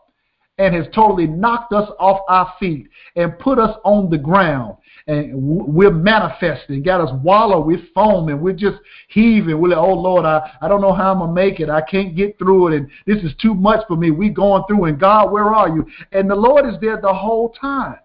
[0.60, 4.76] and has totally knocked us off our feet and put us on the ground.
[5.08, 9.60] And we're manifesting, got us wallow, we're foaming, we're just heaving.
[9.60, 11.70] We're like, oh Lord, I, I don't know how I'm going to make it.
[11.70, 12.78] I can't get through it.
[12.78, 14.12] And this is too much for me.
[14.12, 14.84] we going through.
[14.86, 15.88] And God, where are you?
[16.12, 17.98] And the Lord is there the whole time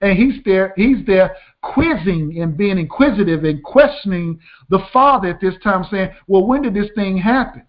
[0.00, 4.38] and he's there he's there quizzing and being inquisitive and questioning
[4.70, 7.62] the father at this time saying well when did this thing happen?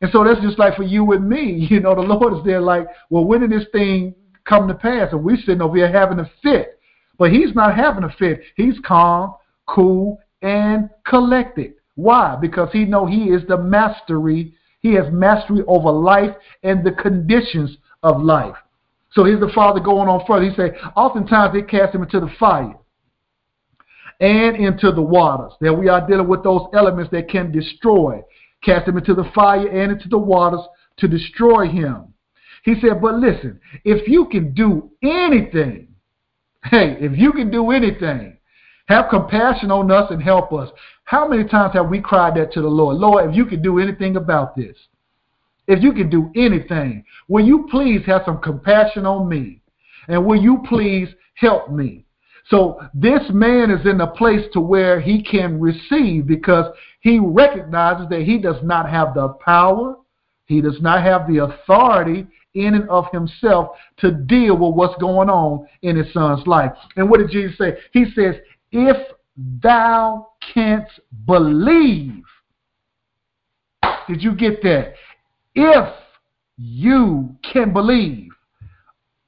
[0.00, 2.60] And so that's just like for you and me you know the lord is there
[2.60, 4.14] like well when did this thing
[4.48, 5.12] come to pass?
[5.12, 6.80] And we're sitting over here having a fit.
[7.18, 8.40] But he's not having a fit.
[8.56, 9.34] He's calm
[9.66, 11.74] cool and collected.
[11.94, 12.36] Why?
[12.40, 14.54] Because he know he is the mastery.
[14.80, 18.54] He has mastery over life and the conditions of life
[19.10, 20.48] so here's the Father going on further.
[20.48, 22.74] He said, oftentimes they cast him into the fire
[24.20, 25.52] and into the waters.
[25.60, 28.22] That we are dealing with those elements that can destroy.
[28.62, 30.60] Cast him into the fire and into the waters
[30.98, 32.12] to destroy him.
[32.64, 35.88] He said, But listen, if you can do anything,
[36.64, 38.36] hey, if you can do anything,
[38.88, 40.70] have compassion on us and help us.
[41.04, 42.96] How many times have we cried that to the Lord?
[42.96, 44.76] Lord, if you can do anything about this,
[45.68, 49.60] if you can do anything, will you please have some compassion on me?
[50.08, 52.06] And will you please help me?
[52.48, 58.08] So this man is in a place to where he can receive because he recognizes
[58.08, 59.96] that he does not have the power,
[60.46, 65.28] he does not have the authority in and of himself to deal with what's going
[65.28, 66.72] on in his son's life.
[66.96, 67.76] And what did Jesus say?
[67.92, 68.36] He says,
[68.72, 68.96] if
[69.36, 72.24] thou canst believe.
[74.08, 74.94] Did you get that?
[75.54, 75.88] If
[76.56, 78.30] you can believe,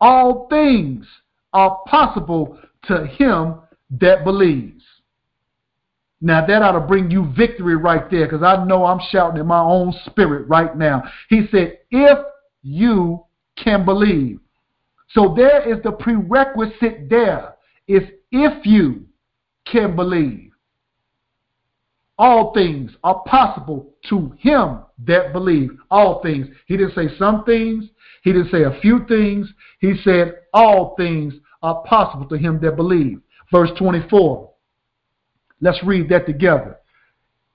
[0.01, 1.07] all things
[1.53, 3.57] are possible to him
[4.01, 4.85] that believes.
[6.21, 9.47] Now that ought to bring you victory right there because I know I'm shouting in
[9.47, 11.03] my own spirit right now.
[11.29, 12.19] He said, if
[12.63, 13.25] you
[13.57, 14.41] can believe.
[15.09, 17.55] So there is the prerequisite there
[17.89, 19.07] is if you
[19.67, 20.50] can believe.
[22.21, 25.71] All things are possible to him that believe.
[25.91, 26.49] All things.
[26.67, 27.87] He didn't say some things.
[28.23, 29.51] He didn't say a few things.
[29.79, 33.23] He said all things are possible to him that believe.
[33.51, 34.51] Verse 24.
[35.63, 36.77] Let's read that together.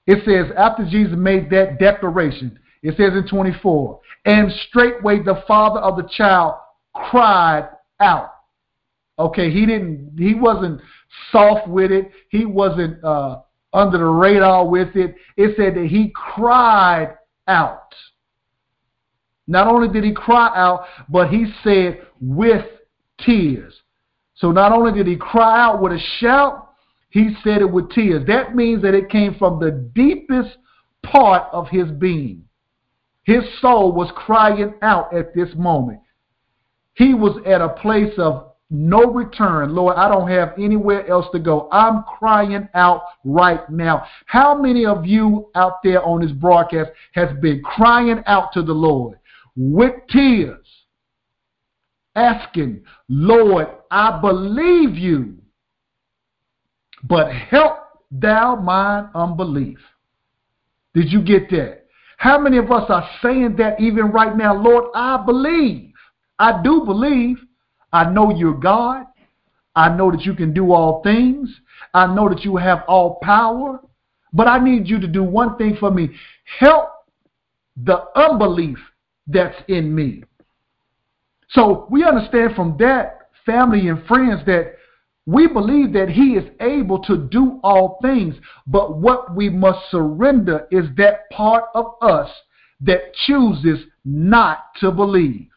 [0.04, 5.78] It says, after Jesus made that declaration, it says in 24, and straightway the father
[5.78, 6.54] of the child
[6.92, 7.68] cried
[8.00, 8.32] out.
[9.16, 10.80] Okay, he didn't, he wasn't
[11.30, 12.10] soft with it.
[12.30, 13.42] He wasn't uh,
[13.76, 15.14] under the radar with it.
[15.36, 17.14] It said that he cried
[17.46, 17.94] out.
[19.46, 22.64] Not only did he cry out, but he said with
[23.20, 23.74] tears.
[24.34, 26.72] So not only did he cry out with a shout,
[27.10, 28.26] he said it with tears.
[28.26, 30.56] That means that it came from the deepest
[31.04, 32.44] part of his being.
[33.24, 36.00] His soul was crying out at this moment.
[36.94, 39.74] He was at a place of no return.
[39.74, 41.68] Lord, I don't have anywhere else to go.
[41.70, 44.06] I'm crying out right now.
[44.26, 48.72] How many of you out there on this broadcast has been crying out to the
[48.72, 49.18] Lord
[49.56, 50.66] with tears,
[52.14, 55.38] asking, Lord, I believe you,
[57.04, 57.78] but help
[58.10, 59.78] thou mine unbelief.
[60.94, 61.84] Did you get that?
[62.18, 64.54] How many of us are saying that even right now?
[64.54, 65.92] Lord, I believe.
[66.38, 67.38] I do believe.
[67.96, 69.06] I know you're God.
[69.74, 71.48] I know that you can do all things.
[71.94, 73.80] I know that you have all power.
[74.34, 76.10] But I need you to do one thing for me.
[76.58, 76.90] Help
[77.74, 78.76] the unbelief
[79.26, 80.24] that's in me.
[81.48, 84.74] So we understand from that, family and friends, that
[85.24, 88.34] we believe that he is able to do all things.
[88.66, 92.28] But what we must surrender is that part of us
[92.82, 95.48] that chooses not to believe.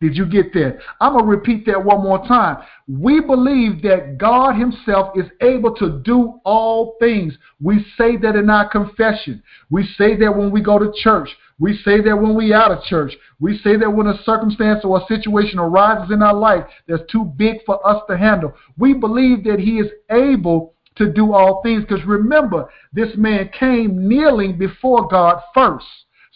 [0.00, 0.78] Did you get that?
[1.00, 2.58] I'm going to repeat that one more time.
[2.86, 7.36] We believe that God Himself is able to do all things.
[7.60, 9.42] We say that in our confession.
[9.70, 11.30] We say that when we go to church.
[11.58, 13.16] We say that when we out of church.
[13.40, 17.24] We say that when a circumstance or a situation arises in our life that's too
[17.24, 18.52] big for us to handle.
[18.76, 21.84] We believe that He is able to do all things.
[21.88, 25.86] Because remember, this man came kneeling before God first.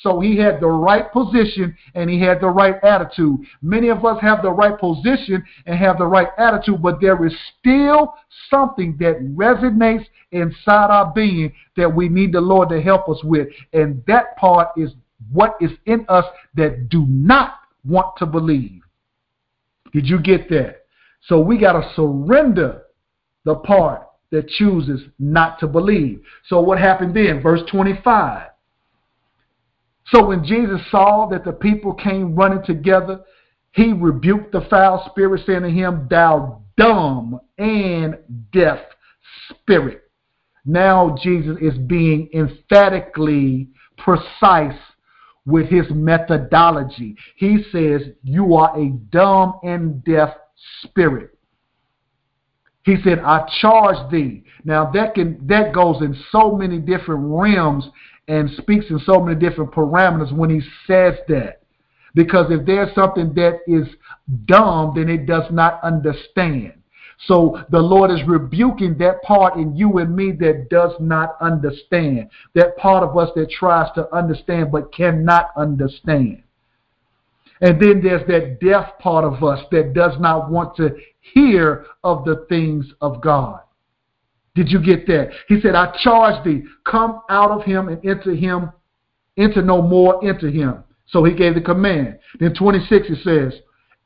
[0.03, 3.41] So he had the right position and he had the right attitude.
[3.61, 7.35] Many of us have the right position and have the right attitude, but there is
[7.59, 8.15] still
[8.49, 13.49] something that resonates inside our being that we need the Lord to help us with.
[13.75, 14.93] And that part is
[15.33, 18.81] what is in us that do not want to believe.
[19.93, 20.87] Did you get that?
[21.27, 22.83] So we got to surrender
[23.45, 26.23] the part that chooses not to believe.
[26.47, 27.43] So what happened then?
[27.43, 28.51] Verse 25.
[30.13, 33.21] So when Jesus saw that the people came running together,
[33.73, 38.19] he rebuked the foul spirit, saying to him, Thou dumb and
[38.53, 38.79] deaf
[39.51, 40.03] spirit.
[40.65, 44.79] Now Jesus is being emphatically precise
[45.47, 47.17] with his methodology.
[47.37, 50.31] He says, You are a dumb and deaf
[50.83, 51.31] spirit.
[52.83, 54.45] He said, I charge thee.
[54.65, 57.89] Now that can that goes in so many different realms
[58.29, 61.63] and speaks in so many different parameters when he says that.
[62.15, 63.87] Because if there's something that is
[64.47, 66.75] dumb, then it does not understand.
[67.27, 72.31] So the Lord is rebuking that part in you and me that does not understand.
[72.55, 76.43] That part of us that tries to understand but cannot understand.
[77.61, 82.25] And then there's that deaf part of us that does not want to hear of
[82.25, 83.61] the things of God.
[84.61, 85.31] Did you get that?
[85.49, 88.71] He said, I charge thee, come out of him and enter him,
[89.39, 90.85] enter no more into him.
[91.07, 92.19] So he gave the command.
[92.39, 93.59] Then 26 it says,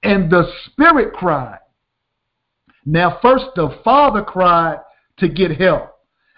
[0.05, 1.59] and the Spirit cried.
[2.87, 4.79] Now, first the Father cried
[5.19, 5.91] to get help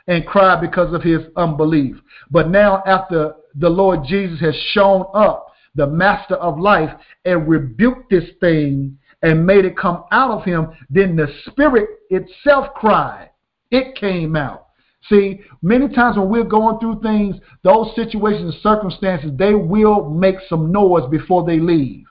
[0.07, 1.97] and cried because of his unbelief.
[2.31, 6.91] But now, after the Lord Jesus has shown up, the master of life,
[7.27, 12.73] and rebuked this thing and made it come out of him, then the Spirit itself
[12.75, 13.29] cried.
[13.71, 14.67] It came out.
[15.09, 20.37] See, many times when we're going through things, those situations and circumstances, they will make
[20.49, 22.05] some noise before they leave.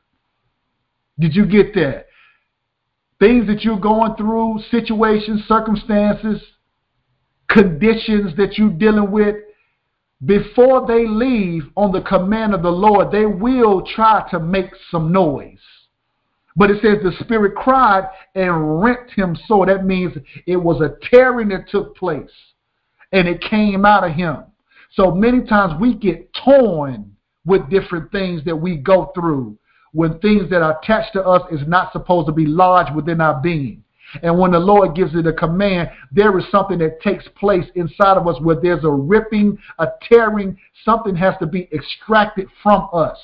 [1.19, 2.05] Did you get that?
[3.19, 6.41] Things that you're going through, situations, circumstances,
[7.49, 9.35] conditions that you're dealing with,
[10.25, 15.11] before they leave on the command of the Lord, they will try to make some
[15.11, 15.59] noise.
[16.55, 19.65] But it says the Spirit cried and rent him so.
[19.65, 20.13] That means
[20.45, 22.31] it was a tearing that took place
[23.11, 24.43] and it came out of him.
[24.93, 27.11] So many times we get torn
[27.45, 29.57] with different things that we go through
[29.91, 33.41] when things that are attached to us is not supposed to be lodged within our
[33.41, 33.83] being.
[34.23, 38.17] And when the Lord gives it a command, there is something that takes place inside
[38.17, 43.17] of us where there's a ripping, a tearing, something has to be extracted from us.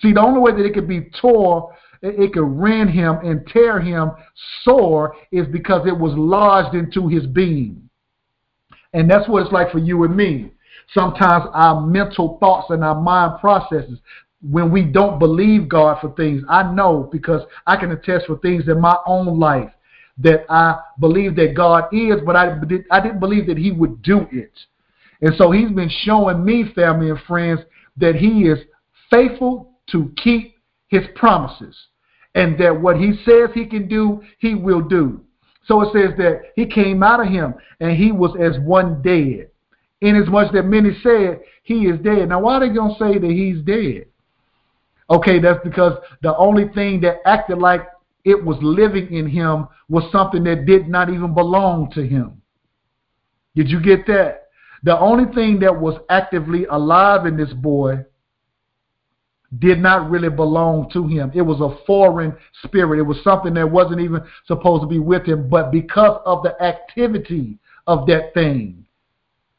[0.00, 3.80] See, the only way that it could be tore, it could rend him and tear
[3.80, 4.10] him
[4.62, 7.88] sore is because it was lodged into his being.
[8.92, 10.52] And that's what it's like for you and me.
[10.92, 13.98] Sometimes our mental thoughts and our mind processes,
[14.50, 16.42] when we don't believe God for things.
[16.48, 19.70] I know because I can attest for things in my own life
[20.18, 22.58] that I believe that God is, but I,
[22.90, 24.52] I didn't believe that He would do it.
[25.22, 27.60] And so He's been showing me, family and friends,
[27.96, 28.58] that He is
[29.10, 30.53] faithful to keep
[30.88, 31.76] His promises
[32.34, 35.22] and that what He says He can do, He will do.
[35.66, 39.50] So it says that He came out of Him and He was as one dead.
[40.00, 42.28] Inasmuch that many said He is dead.
[42.28, 44.06] Now, why are they going to say that He's dead?
[45.10, 47.82] Okay, that's because the only thing that acted like
[48.24, 52.40] it was living in him was something that did not even belong to him.
[53.54, 54.48] Did you get that?
[54.82, 58.04] The only thing that was actively alive in this boy
[59.58, 61.30] did not really belong to him.
[61.34, 62.34] It was a foreign
[62.64, 62.98] spirit.
[62.98, 65.48] It was something that wasn't even supposed to be with him.
[65.48, 68.86] But because of the activity of that thing,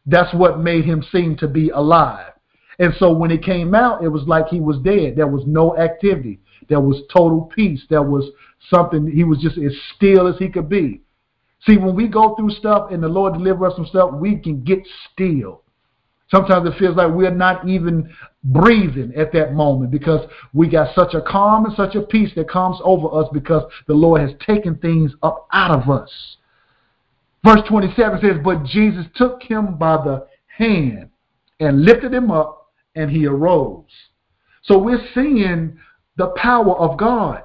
[0.05, 2.33] that's what made him seem to be alive.
[2.79, 5.15] And so when it came out, it was like he was dead.
[5.15, 6.39] There was no activity.
[6.67, 7.83] There was total peace.
[7.89, 8.25] There was
[8.69, 11.01] something, he was just as still as he could be.
[11.65, 14.63] See, when we go through stuff and the Lord delivers us from stuff, we can
[14.63, 14.79] get
[15.11, 15.61] still.
[16.35, 18.13] Sometimes it feels like we're not even
[18.43, 22.49] breathing at that moment because we got such a calm and such a peace that
[22.49, 26.09] comes over us because the Lord has taken things up out of us.
[27.45, 31.09] Verse 27 says, But Jesus took him by the hand
[31.61, 33.85] and lifted him up and he arose.
[34.63, 35.79] So we're seeing
[36.17, 37.43] the power of God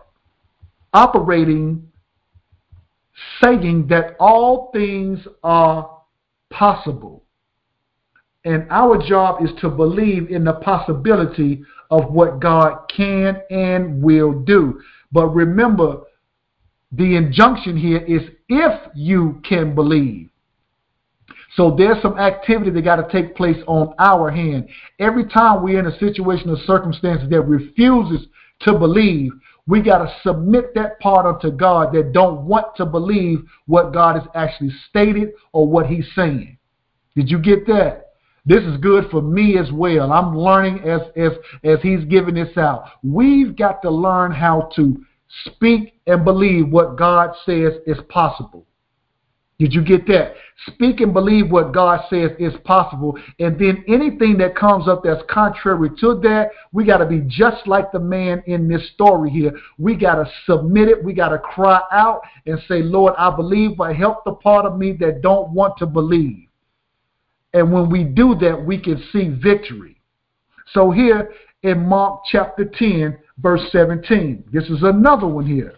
[0.93, 1.93] operating,
[3.41, 6.01] saying that all things are
[6.51, 7.23] possible.
[8.45, 14.33] And our job is to believe in the possibility of what God can and will
[14.33, 14.81] do.
[15.13, 16.03] But remember,
[16.93, 20.31] the injunction here is if you can believe.
[21.55, 24.69] So there's some activity that got to take place on our hand.
[24.99, 28.27] Every time we're in a situation or circumstances that refuses
[28.61, 29.33] to believe,
[29.67, 34.17] we got to submit that part unto God that don't want to believe what God
[34.19, 36.57] has actually stated or what he's saying.
[37.15, 38.10] Did you get that?
[38.47, 40.13] This is good for me as well.
[40.13, 41.33] I'm learning as as
[41.65, 42.85] as he's giving this out.
[43.03, 45.05] We've got to learn how to
[45.45, 48.67] speak and believe what God says is possible.
[49.61, 50.37] Did you get that?
[50.69, 53.19] Speak and believe what God says is possible.
[53.41, 57.67] And then anything that comes up that's contrary to that, we got to be just
[57.67, 59.53] like the man in this story here.
[59.77, 61.05] We got to submit it.
[61.05, 64.79] We got to cry out and say, Lord, I believe, but help the part of
[64.79, 66.50] me that don't want to believe.
[67.53, 70.01] And when we do that, we can see victory.
[70.73, 71.33] So here
[71.63, 75.75] in Mark chapter 10, verse 17, this is another one here.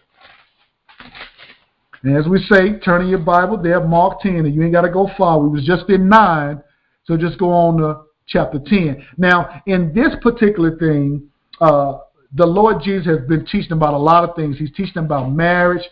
[2.02, 4.82] And as we say, turn in your Bible there, Mark 10, and you ain't got
[4.82, 5.38] to go far.
[5.38, 6.62] We was just in 9,
[7.04, 9.06] so just go on to chapter 10.
[9.16, 11.28] Now, in this particular thing,
[11.60, 11.98] uh,
[12.34, 14.58] the Lord Jesus has been teaching about a lot of things.
[14.58, 15.82] He's teaching about marriage.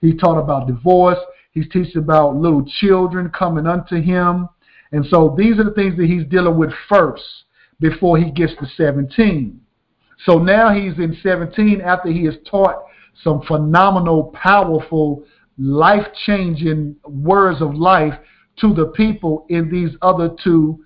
[0.00, 1.18] He taught about divorce.
[1.52, 4.48] He's teaching about little children coming unto him.
[4.92, 7.22] And so these are the things that he's dealing with first
[7.80, 9.60] before he gets to 17.
[10.24, 12.84] So now he's in 17 after he has taught
[13.22, 15.24] some phenomenal, powerful
[15.58, 18.14] life changing words of life
[18.60, 20.84] to the people in these other two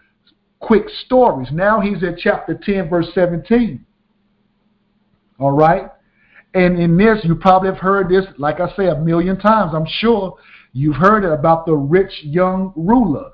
[0.60, 1.48] quick stories.
[1.52, 3.84] Now he's at chapter 10, verse 17.
[5.38, 5.90] All right?
[6.54, 9.72] And in this, you probably have heard this, like I say, a million times.
[9.74, 10.36] I'm sure
[10.72, 13.32] you've heard it about the rich young ruler.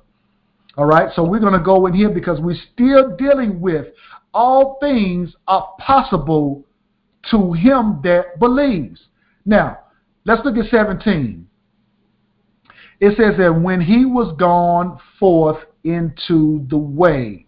[0.76, 1.12] All right?
[1.14, 3.86] So we're going to go in here because we're still dealing with
[4.32, 6.64] all things are possible
[7.30, 9.00] to him that believes.
[9.44, 9.78] Now,
[10.24, 11.46] let's look at 17.
[13.00, 17.46] It says that when he was gone forth into the way,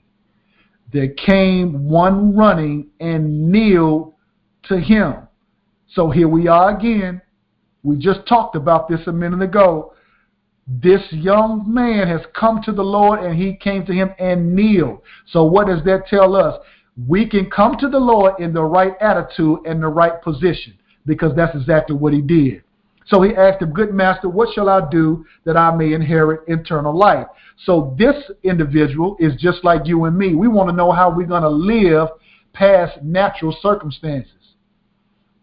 [0.93, 4.15] there came one running and kneeled
[4.65, 5.29] to him.
[5.89, 7.21] So here we are again.
[7.83, 9.95] We just talked about this a minute ago.
[10.67, 15.01] This young man has come to the Lord and he came to him and kneeled.
[15.27, 16.61] So what does that tell us?
[17.09, 21.35] We can come to the Lord in the right attitude and the right position because
[21.35, 22.63] that's exactly what he did.
[23.07, 26.97] So he asked him, Good master, what shall I do that I may inherit eternal
[26.97, 27.27] life?
[27.65, 30.35] So this individual is just like you and me.
[30.35, 32.09] We want to know how we're going to live
[32.53, 34.33] past natural circumstances.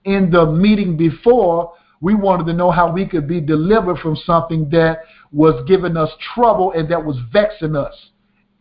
[0.05, 4.69] In the meeting before, we wanted to know how we could be delivered from something
[4.69, 4.99] that
[5.31, 8.09] was giving us trouble and that was vexing us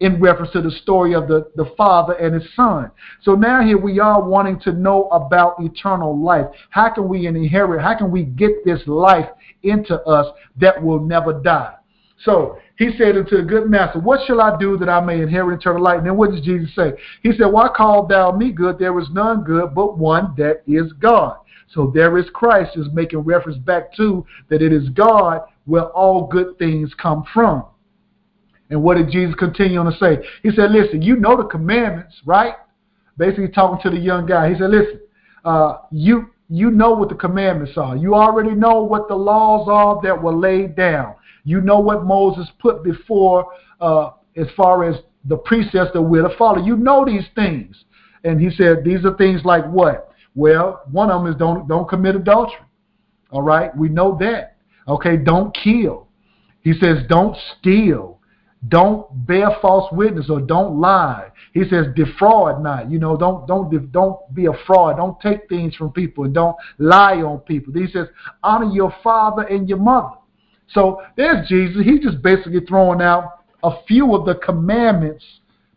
[0.01, 2.91] in reference to the story of the, the father and his son.
[3.23, 6.47] So now here we are wanting to know about eternal life.
[6.71, 9.29] How can we inherit, how can we get this life
[9.63, 10.27] into us
[10.61, 11.75] that will never die?
[12.25, 15.61] So he said unto the good master, What shall I do that I may inherit
[15.61, 15.99] eternal life?
[15.99, 16.93] And then what does Jesus say?
[17.23, 18.79] He said, Why call thou me good?
[18.79, 21.39] There is none good but one that is God.
[21.69, 26.27] So there is Christ is making reference back to that it is God where all
[26.27, 27.65] good things come from.
[28.71, 30.27] And what did Jesus continue on to say?
[30.43, 32.55] He said, Listen, you know the commandments, right?
[33.17, 34.51] Basically talking to the young guy.
[34.51, 35.01] He said, Listen,
[35.45, 37.97] uh, you you know what the commandments are.
[37.97, 41.15] You already know what the laws are that were laid down.
[41.45, 43.47] You know what Moses put before
[43.81, 44.97] uh, as far as
[45.27, 46.65] the precepts that we're to follow.
[46.65, 47.85] You know these things.
[48.25, 50.13] And he said, These are things like what?
[50.39, 52.61] Well, one of them is don't don't commit adultery.
[53.33, 54.57] All right, we know that.
[54.87, 56.07] Okay, don't kill.
[56.61, 58.21] He says, don't steal.
[58.69, 61.31] Don't bear false witness or don't lie.
[61.55, 62.89] He says defraud not.
[62.89, 64.99] You know, don't don't don't be a fraud.
[64.99, 67.73] Don't take things from people and don't lie on people.
[67.75, 68.07] He says
[68.45, 70.15] honor your father and your mother.
[70.69, 71.83] So there's Jesus.
[71.85, 75.25] He's just basically throwing out a few of the commandments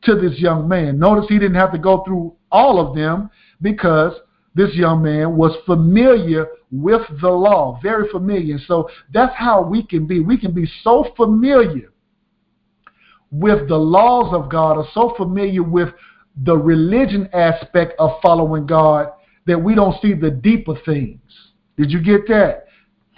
[0.04, 1.00] to this young man.
[1.00, 4.14] Notice he didn't have to go through all of them because
[4.54, 8.58] this young man was familiar with the law, very familiar.
[8.68, 10.20] So that's how we can be.
[10.20, 11.92] We can be so familiar
[13.32, 15.90] with the laws of God, or so familiar with
[16.44, 19.12] the religion aspect of following God
[19.46, 21.20] that we don't see the deeper things.
[21.78, 22.66] Did you get that?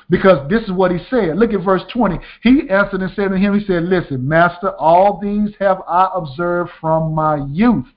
[0.09, 1.37] Because this is what he said.
[1.37, 2.19] Look at verse 20.
[2.43, 6.71] He answered and said to him, He said, Listen, Master, all these have I observed
[6.79, 7.87] from my youth.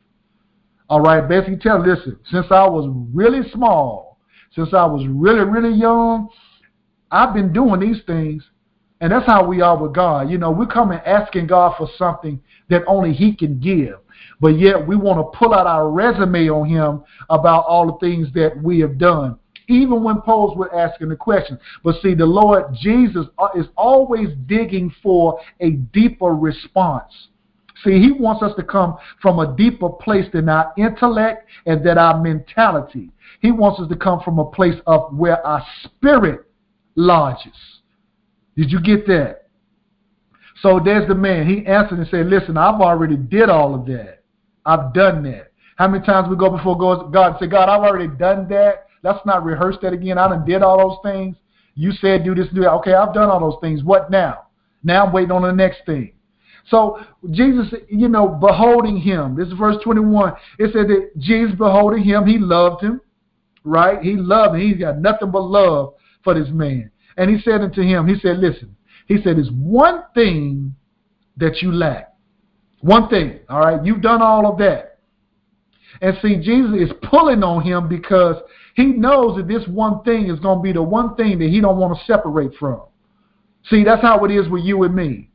[0.88, 4.18] All right, basically tell, listen, since I was really small,
[4.54, 6.28] since I was really, really young,
[7.10, 8.42] I've been doing these things
[9.00, 10.30] and that's how we are with God.
[10.30, 13.98] You know, we're coming asking God for something that only He can give.
[14.40, 18.28] But yet we want to pull out our resume on Him about all the things
[18.34, 21.58] that we have done, even when posed with asking the question.
[21.84, 27.28] But see, the Lord Jesus uh, is always digging for a deeper response.
[27.84, 31.98] See, He wants us to come from a deeper place than our intellect and than
[31.98, 33.10] our mentality.
[33.40, 36.40] He wants us to come from a place of where our spirit
[36.94, 37.56] lodges.
[38.56, 39.48] Did you get that?
[40.62, 41.46] So there's the man.
[41.46, 44.22] He answered and said, Listen, I've already did all of that.
[44.64, 45.52] I've done that.
[45.76, 48.86] How many times we go before God and say, God, I've already done that.
[49.02, 50.16] Let's not rehearse that again.
[50.16, 51.36] I done did all those things.
[51.74, 52.72] You said do this, do that.
[52.72, 53.84] Okay, I've done all those things.
[53.84, 54.46] What now?
[54.82, 56.12] Now I'm waiting on the next thing.
[56.68, 56.98] So
[57.30, 59.36] Jesus, you know, beholding him.
[59.36, 60.32] This is verse 21.
[60.58, 63.00] It said that Jesus beholding him, he loved him,
[63.64, 64.00] right?
[64.02, 64.68] He loved him.
[64.68, 65.94] He's got nothing but love
[66.24, 66.90] for this man.
[67.16, 70.74] And he said unto him, he said, listen, he said, there's one thing
[71.36, 72.12] that you lack.
[72.80, 73.84] One thing, all right?
[73.84, 74.98] You've done all of that.
[76.00, 78.36] And see, Jesus is pulling on him because
[78.74, 81.60] he knows that this one thing is going to be the one thing that he
[81.60, 82.82] don't want to separate from.
[83.70, 85.30] See, that's how it is with you and me.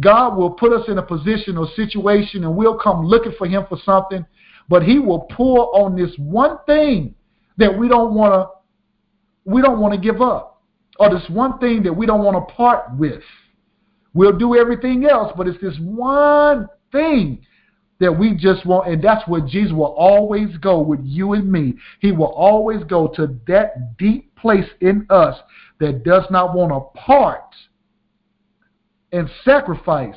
[0.00, 3.64] God will put us in a position or situation and we'll come looking for him
[3.68, 4.24] for something,
[4.68, 7.14] but he will pull on this one thing
[7.58, 8.48] that we don't want to
[9.44, 10.62] we don't want to give up
[10.98, 13.22] or this one thing that we don't want to part with.
[14.14, 17.44] We'll do everything else, but it's this one thing
[17.98, 21.74] that we just want, and that's where Jesus will always go with you and me.
[22.00, 25.38] He will always go to that deep place in us
[25.78, 27.54] that does not want to part
[29.12, 30.16] and sacrifice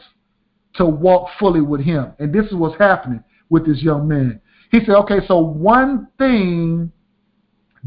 [0.75, 2.13] to walk fully with Him.
[2.19, 4.41] And this is what's happening with this young man.
[4.71, 6.91] He said, okay, so one thing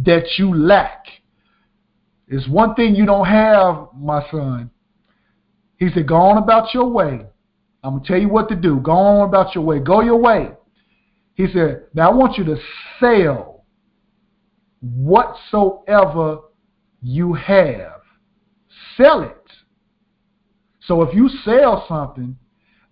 [0.05, 1.07] that you lack.
[2.29, 4.71] is one thing you don't have, my son.
[5.77, 7.27] He said, Go on about your way.
[7.83, 8.81] I'm going to tell you what to do.
[8.81, 9.79] Go on about your way.
[9.79, 10.51] Go your way.
[11.35, 12.57] He said, Now I want you to
[13.01, 13.65] sell
[14.81, 16.41] whatsoever
[17.01, 18.01] you have.
[18.97, 19.35] Sell it.
[20.89, 22.35] So if you sell something,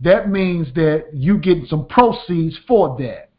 [0.01, 3.31] that means that you get some proceeds for that.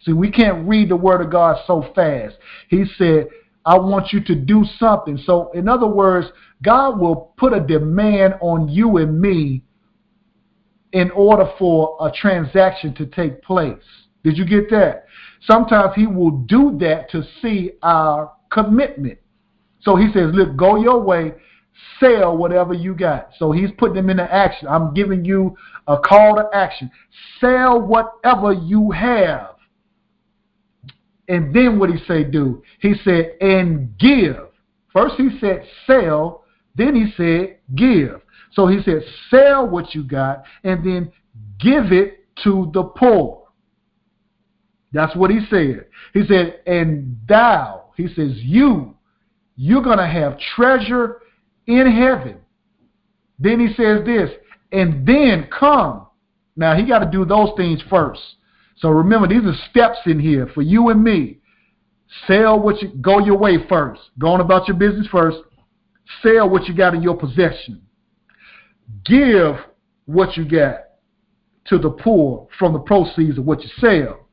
[0.00, 2.36] See, we can't read the word of God so fast.
[2.68, 3.28] He said,
[3.66, 5.18] I want you to do something.
[5.18, 6.28] So, in other words,
[6.62, 9.62] God will put a demand on you and me
[10.92, 13.82] in order for a transaction to take place.
[14.24, 15.04] Did you get that?
[15.42, 19.18] Sometimes He will do that to see our commitment.
[19.82, 21.34] So He says, Look, go your way,
[21.98, 23.30] sell whatever you got.
[23.38, 24.68] So He's putting them into action.
[24.68, 25.56] I'm giving you
[25.86, 26.90] a call to action.
[27.40, 29.56] Sell whatever you have.
[31.28, 32.62] And then what he say do?
[32.80, 34.48] He said, and give.
[34.92, 38.20] First he said sell, then he said give.
[38.52, 41.12] So he said, sell what you got and then
[41.60, 43.44] give it to the poor.
[44.92, 45.86] That's what he said.
[46.12, 48.96] He said, and thou, he says, you,
[49.54, 51.20] you're going to have treasure
[51.66, 52.38] in heaven.
[53.38, 54.30] Then he says this,
[54.72, 56.06] and then come.
[56.56, 58.20] Now he got to do those things first.
[58.76, 61.38] So remember, these are steps in here for you and me.
[62.26, 64.00] Sell what you go your way first.
[64.18, 65.38] Go on about your business first.
[66.22, 67.82] Sell what you got in your possession.
[69.04, 69.54] Give
[70.06, 70.80] what you got
[71.66, 74.26] to the poor from the proceeds of what you sell.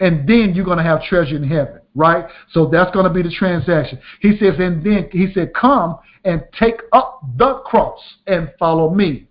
[0.00, 2.24] And then you're going to have treasure in heaven, right?
[2.52, 3.98] So that's going to be the transaction.
[4.20, 9.26] He says, and then he said, come and take up the cross and follow me.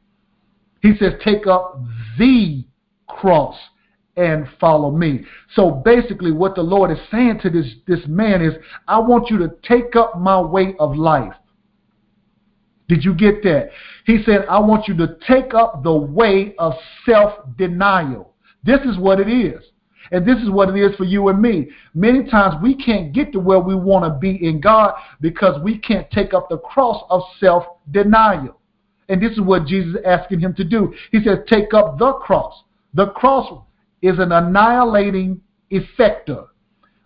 [0.81, 1.79] He says, take up
[2.17, 2.65] the
[3.07, 3.55] cross
[4.17, 5.25] and follow me.
[5.55, 8.53] So basically, what the Lord is saying to this, this man is,
[8.87, 11.33] I want you to take up my way of life.
[12.87, 13.69] Did you get that?
[14.05, 16.73] He said, I want you to take up the way of
[17.05, 18.33] self denial.
[18.63, 19.63] This is what it is.
[20.11, 21.69] And this is what it is for you and me.
[21.93, 25.77] Many times we can't get to where we want to be in God because we
[25.77, 28.57] can't take up the cross of self denial.
[29.07, 30.93] And this is what Jesus is asking him to do.
[31.11, 32.63] He says, Take up the cross.
[32.93, 33.61] The cross
[34.01, 35.41] is an annihilating
[35.71, 36.47] effector.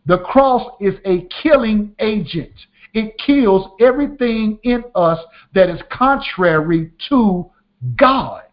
[0.08, 2.54] The cross is a killing agent.
[2.94, 5.20] It kills everything in us
[5.54, 7.52] that is contrary to
[7.98, 8.44] God.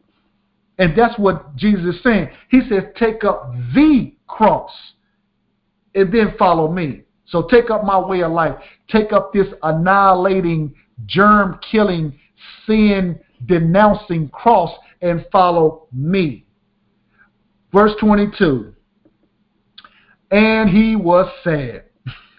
[0.78, 2.28] And that's what Jesus is saying.
[2.50, 4.70] He says, Take up the cross
[5.94, 7.02] and then follow me.
[7.26, 8.54] So take up my way of life.
[8.88, 10.74] Take up this annihilating,
[11.06, 12.18] germ killing,
[12.66, 14.70] sin denouncing cross
[15.00, 16.46] and follow me.
[17.72, 18.74] Verse 22.
[20.30, 21.84] And he was sad.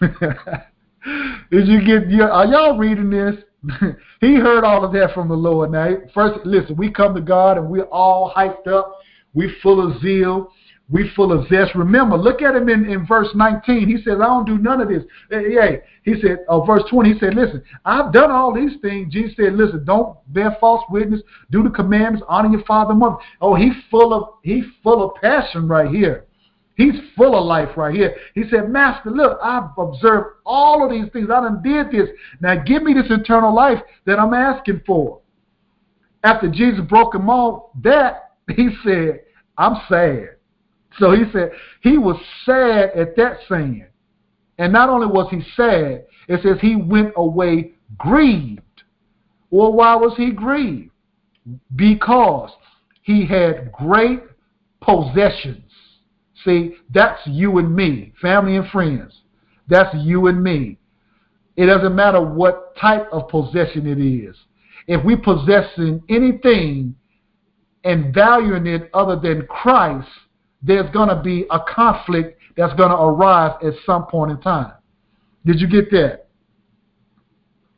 [1.50, 3.36] Did you get, are y'all reading this?
[4.20, 5.70] he heard all of that from the Lord.
[5.70, 8.98] Now, first, listen, we come to God and we're all hyped up.
[9.32, 10.52] We're full of zeal.
[10.90, 11.74] We full of zest.
[11.74, 13.88] Remember, look at him in, in verse 19.
[13.88, 15.02] He says, I don't do none of this.
[15.30, 15.76] Yeah.
[16.02, 19.12] He said, uh, verse 20, he said, listen, I've done all these things.
[19.12, 23.16] Jesus said, listen, don't bear false witness, do the commandments, honor your father and mother.
[23.40, 26.26] Oh, he's full of he's full of passion right here.
[26.76, 28.16] He's full of life right here.
[28.34, 31.28] He said, Master, look, I've observed all of these things.
[31.30, 32.10] I done did this.
[32.40, 35.20] Now give me this eternal life that I'm asking for.
[36.24, 39.20] After Jesus broke him off that, he said,
[39.56, 40.33] I'm sad.
[40.98, 41.50] So he said
[41.82, 43.86] he was sad at that saying.
[44.58, 48.60] And not only was he sad, it says he went away grieved.
[49.50, 50.90] Well, why was he grieved?
[51.74, 52.50] Because
[53.02, 54.22] he had great
[54.80, 55.70] possessions.
[56.44, 59.22] See, that's you and me, family and friends.
[59.68, 60.78] That's you and me.
[61.56, 64.36] It doesn't matter what type of possession it is.
[64.86, 66.94] If we possessing anything
[67.84, 70.08] and valuing it other than Christ,
[70.64, 74.72] there's going to be a conflict that's going to arise at some point in time.
[75.44, 76.26] Did you get that?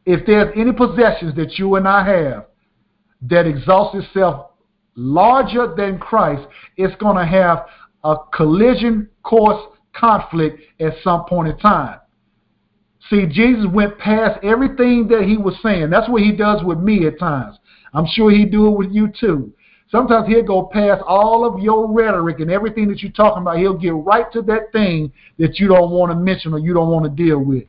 [0.04, 2.46] If there's any possessions that you and I have
[3.22, 4.50] that exalts itself
[4.94, 7.66] larger than Christ, it's going to have
[8.04, 9.60] a collision course
[9.92, 11.98] conflict at some point in time.
[13.10, 15.90] See, Jesus went past everything that he was saying.
[15.90, 17.56] That's what he does with me at times.
[17.92, 19.52] I'm sure he do it with you too.
[19.90, 23.58] Sometimes he'll go past all of your rhetoric and everything that you're talking about.
[23.58, 26.90] He'll get right to that thing that you don't want to mention or you don't
[26.90, 27.64] want to deal with.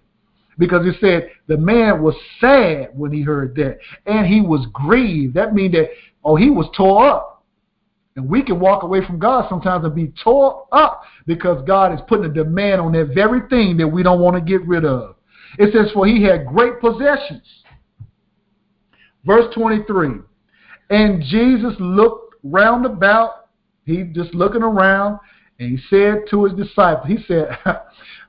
[0.58, 3.78] Because it said the man was sad when he heard that.
[4.08, 5.36] And he was grieved.
[5.36, 5.90] That means that,
[6.24, 7.44] oh, he was tore up.
[8.16, 12.00] And we can walk away from God sometimes and be tore up because God is
[12.08, 15.18] putting a demand on that very thing that we don't want to get rid of.
[15.60, 17.44] It says, For he had great possessions.
[19.24, 20.22] Verse 23
[20.90, 23.48] And Jesus looked round about,
[23.86, 25.20] he just looking around,
[25.60, 27.58] and he said to his disciples, He said,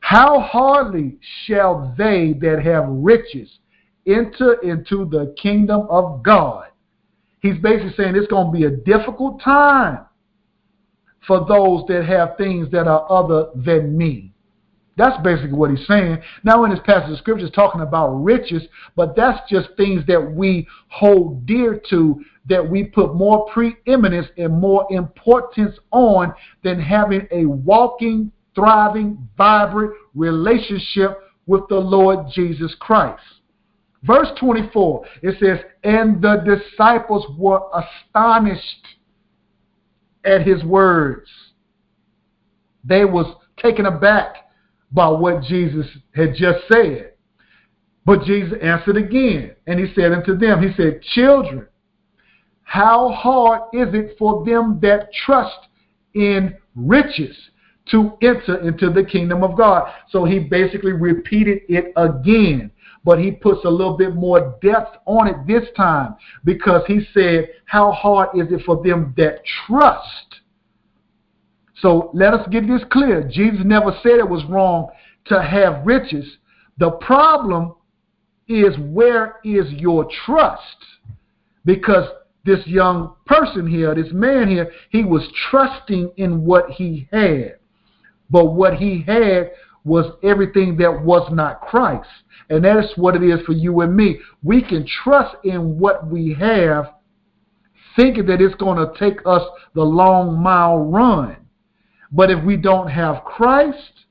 [0.00, 3.58] How hardly shall they that have riches
[4.06, 6.68] enter into the kingdom of God?
[7.40, 10.06] He's basically saying it's going to be a difficult time
[11.26, 14.32] for those that have things that are other than me.
[14.96, 16.18] That's basically what he's saying.
[16.42, 18.64] Now, in this passage of scripture, is talking about riches,
[18.96, 24.58] but that's just things that we hold dear to, that we put more preeminence and
[24.58, 26.32] more importance on
[26.62, 33.22] than having a walking, thriving, vibrant relationship with the Lord Jesus Christ.
[34.02, 38.86] Verse 24, it says, And the disciples were astonished
[40.24, 41.28] at his words.
[42.84, 44.36] They was taken aback
[44.92, 47.12] by what Jesus had just said.
[48.06, 51.66] But Jesus answered again, and he said unto them, He said, Children,
[52.68, 55.68] how hard is it for them that trust
[56.12, 57.34] in riches
[57.90, 59.90] to enter into the kingdom of God?
[60.10, 62.70] So he basically repeated it again,
[63.06, 67.48] but he puts a little bit more depth on it this time because he said,
[67.64, 70.42] How hard is it for them that trust?
[71.80, 73.26] So let us get this clear.
[73.26, 74.88] Jesus never said it was wrong
[75.28, 76.36] to have riches.
[76.76, 77.76] The problem
[78.46, 80.84] is where is your trust?
[81.64, 82.04] Because
[82.44, 87.58] this young person here, this man here, he was trusting in what he had.
[88.30, 89.50] But what he had
[89.84, 92.08] was everything that was not Christ.
[92.50, 94.20] And that's what it is for you and me.
[94.42, 96.92] We can trust in what we have,
[97.96, 99.42] thinking that it's going to take us
[99.74, 101.36] the long mile run.
[102.12, 104.06] But if we don't have Christ,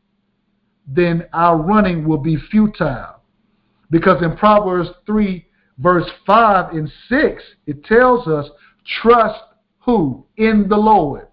[0.87, 3.21] then our running will be futile.
[3.89, 5.46] Because in Proverbs 3,
[5.77, 8.49] verse 5 and 6, it tells us,
[9.01, 9.39] trust
[9.79, 10.25] who?
[10.37, 11.27] In the Lord.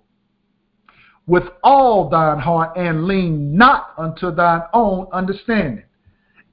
[1.26, 5.84] With all thine heart and lean not unto thine own understanding.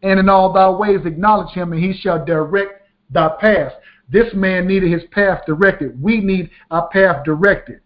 [0.02, 3.74] And in all thy ways acknowledge him, and he shall direct thy path.
[4.10, 6.02] This man needed his path directed.
[6.02, 7.82] We need our path directed.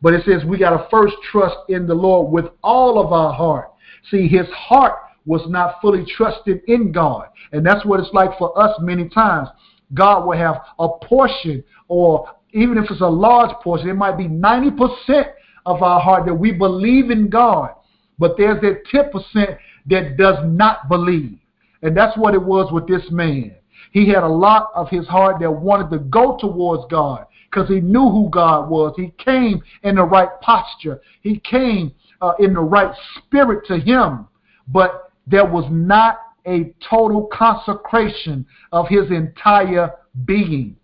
[0.00, 3.32] But it says we got to first trust in the Lord with all of our
[3.32, 3.70] heart.
[4.10, 4.94] See, his heart
[5.24, 7.28] was not fully trusted in God.
[7.52, 9.48] And that's what it's like for us many times.
[9.94, 14.24] God will have a portion, or even if it's a large portion, it might be
[14.24, 15.32] 90%
[15.66, 17.70] of our heart that we believe in God.
[18.18, 21.38] But there's that 10% that does not believe.
[21.82, 23.54] And that's what it was with this man.
[23.90, 27.80] He had a lot of his heart that wanted to go towards God because he
[27.80, 28.94] knew who God was.
[28.96, 31.00] He came in the right posture.
[31.20, 34.28] He came uh, in the right spirit to him.
[34.68, 39.92] But there was not a total consecration of his entire
[40.24, 40.76] being.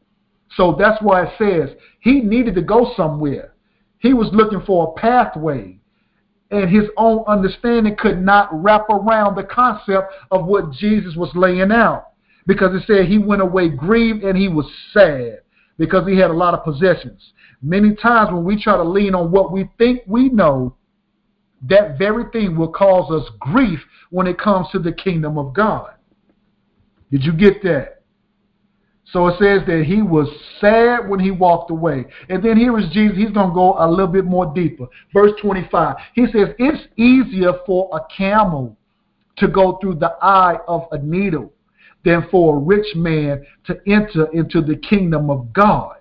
[0.56, 3.54] So that's why it says he needed to go somewhere.
[3.98, 5.78] He was looking for a pathway.
[6.50, 11.70] And his own understanding could not wrap around the concept of what Jesus was laying
[11.70, 12.06] out.
[12.46, 15.40] Because it said he went away grieved and he was sad
[15.76, 17.34] because he had a lot of possessions.
[17.60, 20.74] Many times when we try to lean on what we think we know,
[21.62, 23.80] that very thing will cause us grief
[24.10, 25.92] when it comes to the kingdom of God.
[27.10, 28.02] Did you get that?
[29.12, 30.28] So it says that he was
[30.60, 32.04] sad when he walked away.
[32.28, 33.16] And then here is Jesus.
[33.16, 34.86] He's going to go a little bit more deeper.
[35.14, 35.96] Verse 25.
[36.14, 38.76] He says, It's easier for a camel
[39.38, 41.52] to go through the eye of a needle
[42.04, 45.96] than for a rich man to enter into the kingdom of God.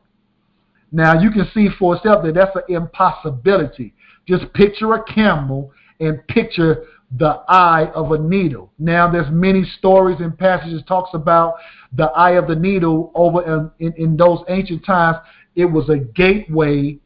[0.91, 3.93] Now you can see for yourself that that's an impossibility.
[4.27, 6.85] Just picture a camel and picture
[7.17, 8.71] the eye of a needle.
[8.77, 11.55] Now there's many stories and passages talks about
[11.93, 15.17] the eye of the needle over in, in, in those ancient times.
[15.55, 16.99] It was a gateway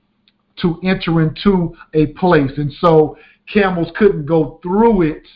[0.61, 2.51] to enter into a place.
[2.57, 3.17] And so
[3.51, 5.27] camels couldn't go through it,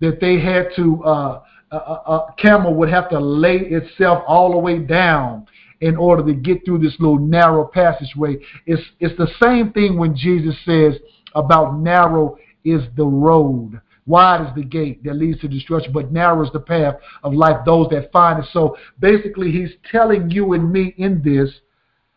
[0.00, 4.58] that they had to uh, a, a, camel would have to lay itself all the
[4.58, 5.46] way down
[5.80, 8.36] in order to get through this little narrow passageway.
[8.66, 10.94] It's, it's the same thing when Jesus says
[11.34, 13.80] about narrow is the road.
[14.06, 17.58] Wide is the gate that leads to destruction, but narrow is the path of life,
[17.66, 18.48] those that find it.
[18.52, 21.50] So basically, he's telling you and me in this,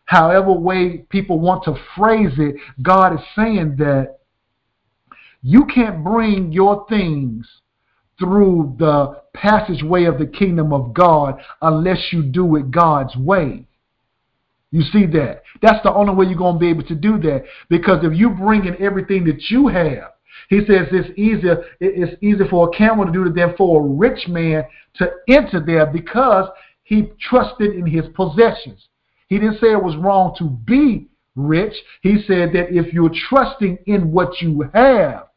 [0.05, 4.19] however way people want to phrase it, God is saying that
[5.41, 7.45] you can't bring your things
[8.21, 13.65] through the passageway of the kingdom of God unless you do it God's way.
[14.69, 15.41] You see that?
[15.61, 17.43] That's the only way you're going to be able to do that.
[17.67, 20.11] Because if you bring in everything that you have
[20.49, 23.89] He says it's easier it's easier for a camel to do it than for a
[23.89, 24.63] rich man
[24.95, 26.47] to enter there because
[26.83, 28.87] he trusted in his possessions.
[29.27, 31.73] He didn't say it was wrong to be rich.
[32.01, 35.30] He said that if you're trusting in what you have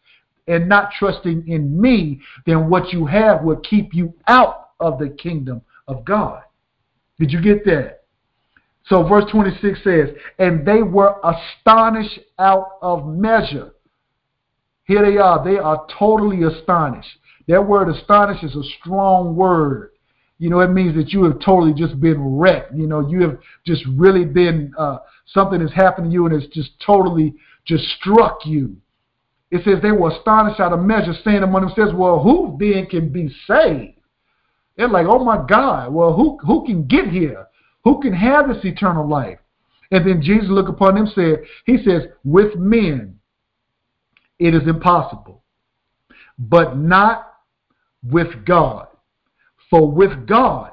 [0.47, 5.09] and not trusting in me, then what you have will keep you out of the
[5.09, 6.43] kingdom of God.
[7.19, 8.03] Did you get that?
[8.87, 13.73] So verse 26 says, And they were astonished out of measure.
[14.85, 15.43] Here they are.
[15.43, 17.09] They are totally astonished.
[17.49, 19.91] That word astonished is a strong word.
[20.39, 22.75] You know, it means that you have totally just been wrecked.
[22.75, 26.53] You know, you have just really been, uh, something has happened to you and it's
[26.55, 27.35] just totally
[27.65, 28.77] just struck you.
[29.55, 33.11] It says they were astonished out of measure, saying among themselves, Well, who then can
[33.11, 34.01] be saved?
[34.77, 37.47] They're like, Oh my God, well, who, who can get here?
[37.85, 39.39] Who can have this eternal life?
[39.93, 43.21] And then Jesus looked upon them said, He says, With men
[44.41, 45.45] it is impossible,
[46.37, 47.35] but not
[48.03, 48.89] with God.
[49.71, 50.73] For with God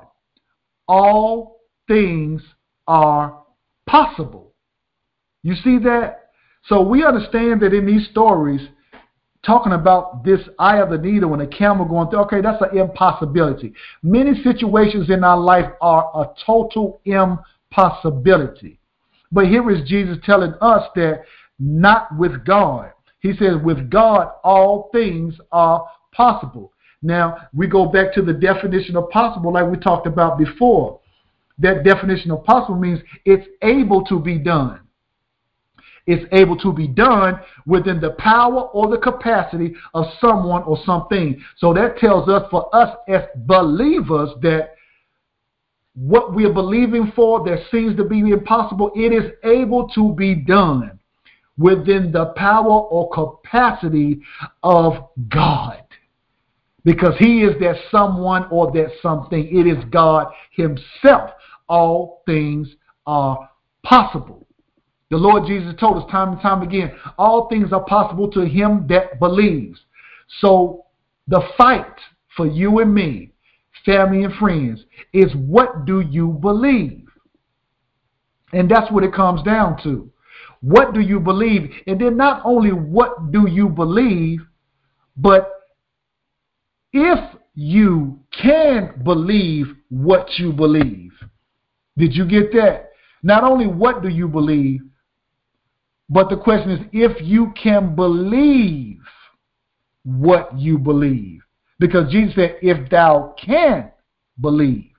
[0.88, 2.42] all things
[2.88, 3.44] are
[3.86, 4.56] possible.
[5.44, 6.21] You see that?
[6.66, 8.62] So we understand that in these stories,
[9.44, 12.78] talking about this eye of the needle and a camel going through, okay, that's an
[12.78, 13.74] impossibility.
[14.04, 18.80] Many situations in our life are a total impossibility.
[19.32, 21.24] But here is Jesus telling us that
[21.60, 22.92] not with God.
[23.20, 26.74] He says, with God, all things are possible.
[27.02, 31.00] Now, we go back to the definition of possible, like we talked about before.
[31.58, 34.82] That definition of possible means it's able to be done
[36.08, 41.42] is able to be done within the power or the capacity of someone or something.
[41.58, 44.76] So that tells us for us as believers that
[45.94, 50.36] what we are believing for that seems to be impossible, it is able to be
[50.36, 51.00] done
[51.58, 54.22] within the power or capacity
[54.64, 55.84] of God.
[56.84, 59.46] Because he is that someone or that something.
[59.56, 61.32] It is God himself.
[61.68, 62.68] All things
[63.06, 63.50] are
[63.84, 64.48] possible.
[65.12, 68.88] The Lord Jesus told us time and time again, all things are possible to him
[68.88, 69.78] that believes.
[70.40, 70.86] So
[71.28, 72.00] the fight
[72.36, 73.34] for you and me,
[73.86, 77.08] family and friends, is what do you believe?
[78.54, 80.10] And that's what it comes down to.
[80.62, 81.72] What do you believe?
[81.88, 84.40] And then not only what do you believe,
[85.18, 85.50] but
[86.94, 87.20] if
[87.54, 91.12] you can believe what you believe.
[91.98, 92.92] Did you get that?
[93.24, 94.82] Not only what do you believe,
[96.12, 99.00] but the question is if you can believe
[100.04, 101.40] what you believe.
[101.80, 103.92] Because Jesus said, if thou can
[104.40, 104.92] believe.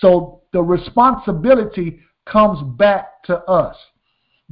[0.00, 3.76] So the responsibility comes back to us.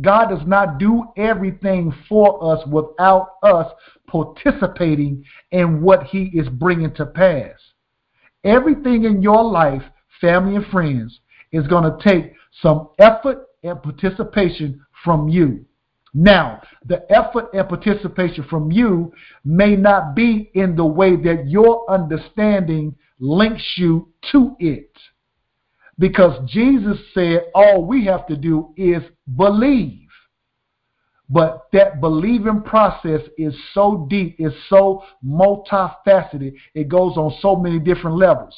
[0.00, 3.66] God does not do everything for us without us
[4.06, 7.56] participating in what He is bringing to pass.
[8.44, 9.82] Everything in your life,
[10.20, 11.18] family and friends,
[11.50, 15.66] is going to take some effort and participation from you.
[16.14, 19.12] Now, the effort and participation from you
[19.44, 24.90] may not be in the way that your understanding links you to it.
[25.98, 29.02] Because Jesus said all we have to do is
[29.36, 30.08] believe.
[31.30, 37.78] But that believing process is so deep, is so multifaceted, it goes on so many
[37.78, 38.56] different levels.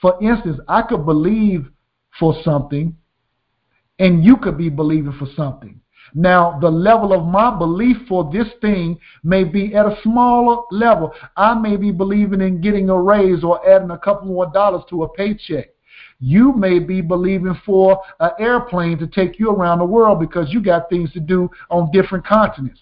[0.00, 1.68] For instance, I could believe
[2.18, 2.96] for something,
[4.00, 5.77] and you could be believing for something.
[6.14, 11.12] Now, the level of my belief for this thing may be at a smaller level.
[11.36, 15.02] I may be believing in getting a raise or adding a couple more dollars to
[15.02, 15.68] a paycheck.
[16.20, 20.62] You may be believing for an airplane to take you around the world because you
[20.62, 22.80] got things to do on different continents.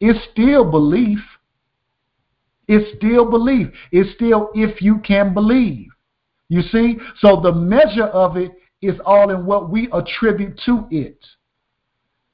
[0.00, 1.18] It's still belief.
[2.68, 3.68] It's still belief.
[3.90, 5.88] It's still if you can believe.
[6.48, 6.98] You see?
[7.18, 11.18] So the measure of it is all in what we attribute to it.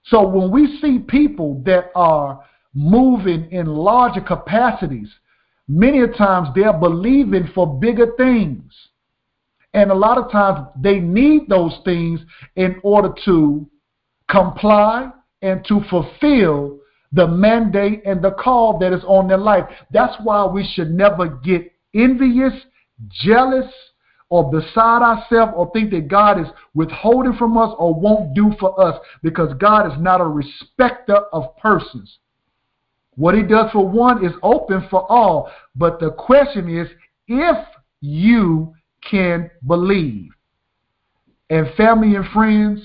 [0.05, 2.45] So when we see people that are
[2.75, 5.09] moving in larger capacities,
[5.69, 8.73] many times they're believing for bigger things.
[9.73, 12.21] And a lot of times they need those things
[12.57, 13.69] in order to
[14.31, 15.11] comply
[15.43, 16.79] and to fulfill
[17.13, 19.65] the mandate and the call that is on their life.
[19.91, 22.53] That's why we should never get envious,
[23.09, 23.73] jealous,
[24.35, 28.85] or beside ourselves or think that God is withholding from us or won't do for
[28.85, 32.19] us because God is not a respecter of persons.
[33.15, 35.53] What he does for one is open for all.
[35.77, 36.89] But the question is
[37.29, 37.65] if
[38.01, 38.75] you
[39.09, 40.33] can believe.
[41.49, 42.81] And family and friends,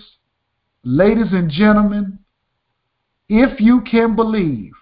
[0.83, 2.19] ladies and gentlemen,
[3.27, 4.73] if you can believe,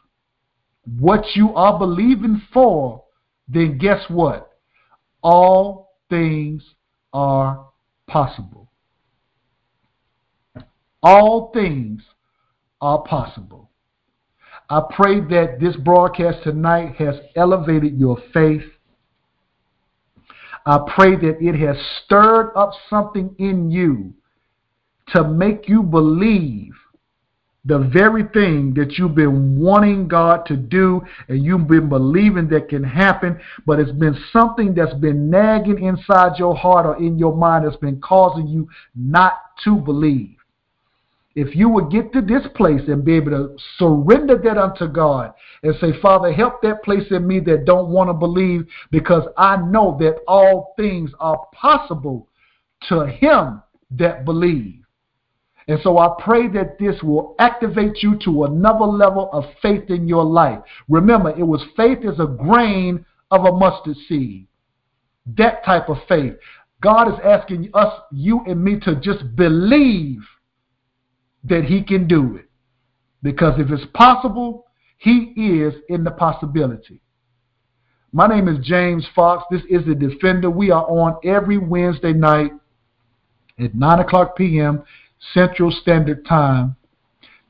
[1.00, 3.06] what you are believing for,
[3.48, 4.52] then guess what?
[5.22, 6.64] All things
[7.14, 7.68] are
[8.08, 8.70] possible.
[11.04, 12.02] All things
[12.82, 13.70] are possible.
[14.70, 18.64] I pray that this broadcast tonight has elevated your faith.
[20.66, 24.14] I pray that it has stirred up something in you
[25.14, 26.74] to make you believe
[27.68, 32.70] the very thing that you've been wanting God to do and you've been believing that
[32.70, 37.36] can happen, but it's been something that's been nagging inside your heart or in your
[37.36, 39.34] mind that's been causing you not
[39.66, 40.38] to believe.
[41.36, 45.34] If you would get to this place and be able to surrender that unto God
[45.62, 49.58] and say, Father, help that place in me that don't want to believe because I
[49.58, 52.30] know that all things are possible
[52.88, 53.62] to him
[53.92, 54.87] that believe.
[55.68, 60.08] And so I pray that this will activate you to another level of faith in
[60.08, 60.60] your life.
[60.88, 64.48] Remember, it was faith as a grain of a mustard seed.
[65.38, 66.36] That type of faith.
[66.82, 70.22] God is asking us, you and me, to just believe
[71.44, 72.46] that He can do it.
[73.22, 77.02] Because if it's possible, He is in the possibility.
[78.14, 79.44] My name is James Fox.
[79.52, 80.50] This is The Defender.
[80.50, 82.52] We are on every Wednesday night
[83.60, 84.84] at 9 o'clock p.m.
[85.34, 86.76] Central Standard Time,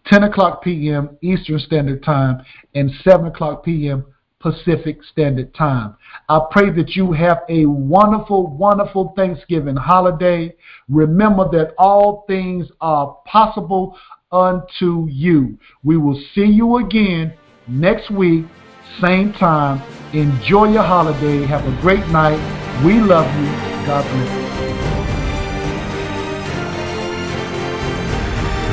[0.07, 1.17] 10 o'clock p.m.
[1.21, 2.43] Eastern Standard Time,
[2.75, 4.05] and 7 o'clock p.m.
[4.39, 5.95] Pacific Standard Time.
[6.29, 10.55] I pray that you have a wonderful, wonderful Thanksgiving holiday.
[10.89, 13.97] Remember that all things are possible
[14.31, 15.57] unto you.
[15.83, 17.33] We will see you again
[17.67, 18.45] next week,
[19.01, 19.81] same time.
[20.13, 21.45] Enjoy your holiday.
[21.45, 22.39] Have a great night.
[22.85, 23.85] We love you.
[23.85, 24.76] God bless.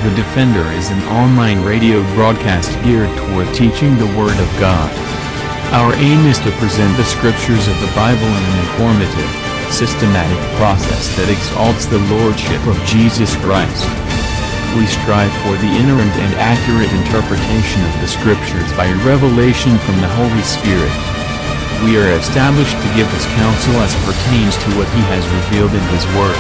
[0.05, 4.93] The Defender is an online radio broadcast geared toward teaching the Word of God.
[5.73, 9.33] Our aim is to present the scriptures of the Bible in an informative,
[9.73, 13.89] systematic process that exalts the Lordship of Jesus Christ.
[14.77, 20.13] We strive for the inerrant and accurate interpretation of the scriptures by revelation from the
[20.21, 20.93] Holy Spirit.
[21.81, 25.85] We are established to give His counsel as pertains to what He has revealed in
[25.97, 26.37] His Word.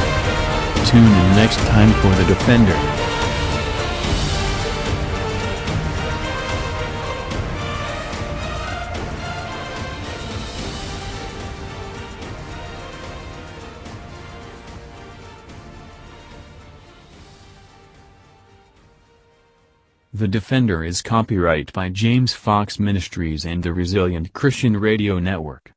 [0.85, 2.77] Tune in next time for The Defender.
[20.17, 25.73] The Defender is copyright by James Fox Ministries and the Resilient Christian Radio Network.